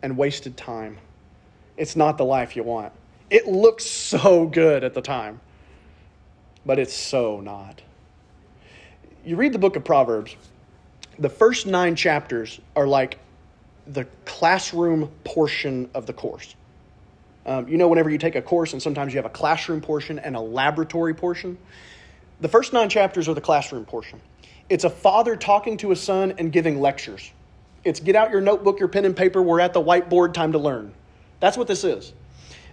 and 0.00 0.16
wasted 0.16 0.56
time. 0.56 0.98
It's 1.76 1.96
not 1.96 2.18
the 2.18 2.24
life 2.24 2.54
you 2.54 2.62
want. 2.62 2.92
It 3.28 3.48
looks 3.48 3.84
so 3.84 4.46
good 4.46 4.84
at 4.84 4.94
the 4.94 5.02
time, 5.02 5.40
but 6.64 6.78
it's 6.78 6.94
so 6.94 7.40
not. 7.40 7.82
You 9.24 9.34
read 9.34 9.52
the 9.52 9.58
book 9.58 9.74
of 9.74 9.82
Proverbs, 9.82 10.36
the 11.18 11.30
first 11.30 11.66
nine 11.66 11.96
chapters 11.96 12.60
are 12.76 12.86
like 12.86 13.18
the 13.86 14.06
classroom 14.24 15.10
portion 15.24 15.90
of 15.94 16.06
the 16.06 16.12
course. 16.12 16.54
Um, 17.44 17.68
you 17.68 17.76
know, 17.76 17.88
whenever 17.88 18.10
you 18.10 18.18
take 18.18 18.34
a 18.34 18.42
course, 18.42 18.72
and 18.72 18.82
sometimes 18.82 19.12
you 19.12 19.18
have 19.18 19.26
a 19.26 19.30
classroom 19.30 19.80
portion 19.80 20.18
and 20.18 20.34
a 20.34 20.40
laboratory 20.40 21.14
portion, 21.14 21.58
the 22.40 22.48
first 22.48 22.72
nine 22.72 22.88
chapters 22.88 23.28
are 23.28 23.34
the 23.34 23.40
classroom 23.40 23.84
portion. 23.84 24.20
It's 24.68 24.84
a 24.84 24.90
father 24.90 25.36
talking 25.36 25.76
to 25.78 25.92
a 25.92 25.96
son 25.96 26.34
and 26.38 26.50
giving 26.50 26.80
lectures. 26.80 27.30
It's 27.84 28.00
get 28.00 28.16
out 28.16 28.32
your 28.32 28.40
notebook, 28.40 28.80
your 28.80 28.88
pen 28.88 29.04
and 29.04 29.16
paper, 29.16 29.40
we're 29.40 29.60
at 29.60 29.72
the 29.72 29.82
whiteboard, 29.82 30.34
time 30.34 30.52
to 30.52 30.58
learn. 30.58 30.92
That's 31.38 31.56
what 31.56 31.68
this 31.68 31.84
is. 31.84 32.12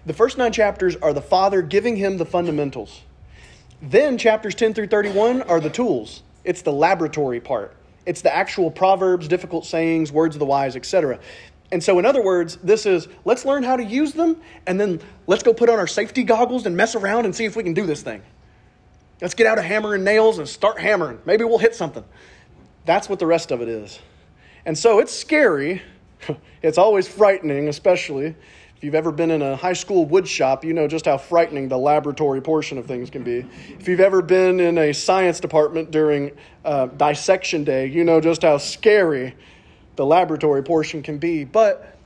The 0.05 0.13
first 0.13 0.37
nine 0.37 0.51
chapters 0.51 0.95
are 0.95 1.13
the 1.13 1.21
Father 1.21 1.61
giving 1.61 1.95
him 1.95 2.17
the 2.17 2.25
fundamentals. 2.25 3.01
Then 3.81 4.17
chapters 4.17 4.55
10 4.55 4.73
through 4.73 4.87
31 4.87 5.43
are 5.43 5.59
the 5.59 5.69
tools. 5.69 6.23
It's 6.43 6.63
the 6.63 6.73
laboratory 6.73 7.39
part. 7.39 7.75
It's 8.05 8.21
the 8.21 8.33
actual 8.33 8.69
proverbs, 8.69 9.27
difficult 9.27 9.65
sayings, 9.65 10.11
words 10.11 10.35
of 10.35 10.39
the 10.39 10.45
wise, 10.45 10.75
etc. 10.75 11.19
And 11.71 11.83
so, 11.83 11.97
in 11.99 12.05
other 12.05 12.21
words, 12.21 12.57
this 12.57 12.85
is 12.85 13.07
let's 13.25 13.45
learn 13.45 13.63
how 13.63 13.75
to 13.77 13.83
use 13.83 14.13
them, 14.13 14.37
and 14.67 14.79
then 14.79 14.99
let's 15.27 15.43
go 15.43 15.53
put 15.53 15.69
on 15.69 15.79
our 15.79 15.87
safety 15.87 16.23
goggles 16.23 16.65
and 16.65 16.75
mess 16.75 16.95
around 16.95 17.25
and 17.25 17.35
see 17.35 17.45
if 17.45 17.55
we 17.55 17.63
can 17.63 17.73
do 17.73 17.85
this 17.85 18.01
thing. 18.01 18.21
Let's 19.21 19.33
get 19.33 19.47
out 19.47 19.57
a 19.57 19.61
hammer 19.61 19.95
and 19.95 20.03
nails 20.03 20.37
and 20.37 20.47
start 20.47 20.79
hammering. 20.79 21.19
Maybe 21.25 21.45
we'll 21.45 21.57
hit 21.57 21.75
something. 21.75 22.03
That's 22.85 23.07
what 23.07 23.19
the 23.19 23.25
rest 23.25 23.51
of 23.51 23.61
it 23.61 23.69
is. 23.69 23.99
And 24.65 24.77
so 24.77 24.99
it's 24.99 25.13
scary. 25.13 25.81
It's 26.61 26.77
always 26.77 27.09
frightening, 27.09 27.67
especially 27.67 28.35
if 28.83 28.87
you've 28.87 28.95
ever 28.95 29.13
been 29.13 29.31
in 29.31 29.41
a 29.41 29.55
high 29.55 29.71
school 29.71 30.03
wood 30.03 30.27
shop, 30.27 30.65
you 30.65 30.73
know 30.73 30.89
just 30.89 31.05
how 31.05 31.17
frightening 31.17 31.69
the 31.69 31.77
laboratory 31.77 32.41
portion 32.41 32.77
of 32.77 32.85
things 32.85 33.09
can 33.09 33.23
be. 33.23 33.45
If 33.79 33.87
you've 33.87 34.01
ever 34.01 34.21
been 34.21 34.59
in 34.59 34.77
a 34.77 34.91
science 34.91 35.39
department 35.39 35.89
during 35.89 36.31
uh, 36.65 36.87
dissection 36.87 37.63
day, 37.63 37.85
you 37.85 38.03
know 38.03 38.19
just 38.19 38.41
how 38.41 38.57
scary 38.57 39.37
the 39.95 40.05
laboratory 40.05 40.63
portion 40.63 41.01
can 41.01 41.17
be. 41.17 41.45
But 41.45 41.97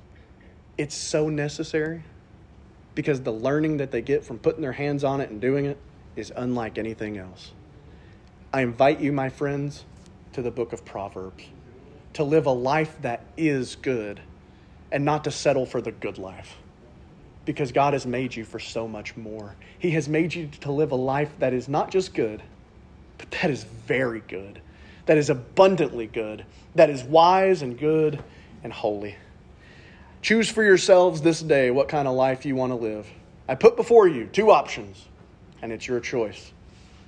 it's 0.77 0.93
so 0.93 1.29
necessary 1.29 2.03
because 2.93 3.21
the 3.21 3.33
learning 3.33 3.77
that 3.77 3.89
they 3.89 4.03
get 4.03 4.23
from 4.23 4.37
putting 4.37 4.61
their 4.61 4.73
hands 4.73 5.03
on 5.03 5.19
it 5.19 5.31
and 5.31 5.41
doing 5.41 5.65
it 5.65 5.79
is 6.15 6.31
unlike 6.35 6.77
anything 6.77 7.17
else. 7.17 7.53
I 8.53 8.61
invite 8.61 8.99
you, 8.99 9.11
my 9.11 9.29
friends, 9.29 9.83
to 10.33 10.43
the 10.43 10.51
book 10.51 10.73
of 10.73 10.85
Proverbs 10.85 11.43
to 12.13 12.23
live 12.23 12.45
a 12.45 12.51
life 12.51 13.01
that 13.01 13.25
is 13.35 13.75
good 13.77 14.21
and 14.91 15.03
not 15.03 15.23
to 15.23 15.31
settle 15.31 15.65
for 15.65 15.81
the 15.81 15.91
good 15.91 16.19
life. 16.19 16.55
Because 17.47 17.71
God 17.71 17.93
has 17.93 18.05
made 18.05 18.35
you 18.35 18.43
for 18.43 18.59
so 18.59 18.89
much 18.89 19.15
more. 19.15 19.55
He 19.79 19.91
has 19.91 20.09
made 20.09 20.35
you 20.35 20.49
to 20.59 20.71
live 20.71 20.91
a 20.91 20.95
life 20.95 21.31
that 21.39 21.53
is 21.53 21.69
not 21.69 21.89
just 21.89 22.13
good, 22.13 22.43
but 23.17 23.31
that 23.31 23.49
is 23.49 23.63
very 23.63 24.19
good, 24.19 24.61
that 25.05 25.17
is 25.17 25.29
abundantly 25.29 26.07
good, 26.07 26.45
that 26.75 26.89
is 26.89 27.03
wise 27.03 27.61
and 27.61 27.79
good 27.79 28.21
and 28.65 28.73
holy. 28.73 29.15
Choose 30.21 30.49
for 30.49 30.61
yourselves 30.61 31.21
this 31.21 31.41
day 31.41 31.71
what 31.71 31.87
kind 31.87 32.05
of 32.05 32.15
life 32.15 32.45
you 32.45 32.53
want 32.53 32.71
to 32.71 32.75
live. 32.75 33.07
I 33.47 33.55
put 33.55 33.77
before 33.77 34.09
you 34.09 34.25
two 34.25 34.51
options, 34.51 35.05
and 35.61 35.71
it's 35.71 35.87
your 35.87 36.01
choice 36.01 36.51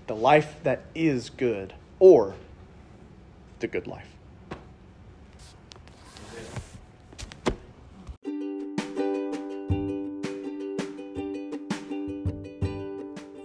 the 0.08 0.16
life 0.16 0.56
that 0.64 0.86
is 0.96 1.30
good 1.30 1.74
or 2.00 2.34
the 3.60 3.68
good 3.68 3.88
life. 3.88 4.08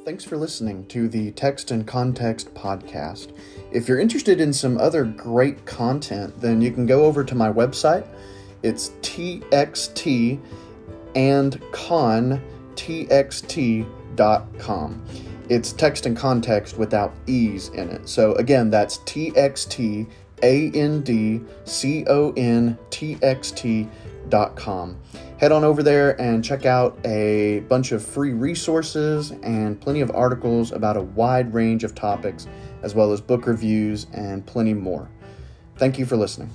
Thanks 0.05 0.23
for 0.23 0.37
listening 0.37 0.85
to 0.89 1.09
the 1.09 1.31
Text 1.31 1.71
and 1.71 1.87
Context 1.87 2.53
podcast. 2.53 3.35
If 3.73 3.89
you're 3.89 3.99
interested 3.99 4.39
in 4.39 4.53
some 4.53 4.77
other 4.77 5.07
great 5.07 5.65
content, 5.65 6.39
then 6.39 6.61
you 6.61 6.71
can 6.73 6.85
go 6.85 7.07
over 7.07 7.25
to 7.25 7.35
my 7.35 7.51
website. 7.51 8.07
It's 8.63 8.91
txt 9.01 10.39
and 11.15 11.63
con 11.73 12.43
It's 15.49 15.73
text 15.73 16.05
and 16.05 16.15
context 16.15 16.77
without 16.77 17.15
e's 17.27 17.69
in 17.71 17.89
it. 17.89 18.07
So 18.07 18.35
again, 18.35 18.69
that's 18.69 18.99
txt 18.99 20.07
a 20.43 20.71
n 20.73 21.01
d 21.01 21.41
c 21.65 22.05
o 22.09 22.35
n 22.37 22.77
t 22.91 23.17
x 23.23 23.51
t.com 23.53 24.99
head 25.45 25.53
on 25.53 25.63
over 25.63 25.83
there 25.83 26.19
and 26.19 26.43
check 26.43 26.65
out 26.65 26.99
a 27.05 27.61
bunch 27.69 27.93
of 27.93 28.03
free 28.03 28.33
resources 28.33 29.31
and 29.43 29.79
plenty 29.79 30.01
of 30.01 30.11
articles 30.15 30.73
about 30.73 30.97
a 30.97 31.03
wide 31.03 31.53
range 31.53 31.85
of 31.85 31.95
topics, 31.95 32.47
as 32.81 32.95
well 32.95 33.13
as 33.13 33.21
book 33.21 33.47
reviews 33.47 34.07
and 34.15 34.47
plenty 34.47 34.73
more. 34.73 35.07
Thank 35.77 35.99
you 35.99 36.07
for 36.07 36.17
listening. 36.17 36.49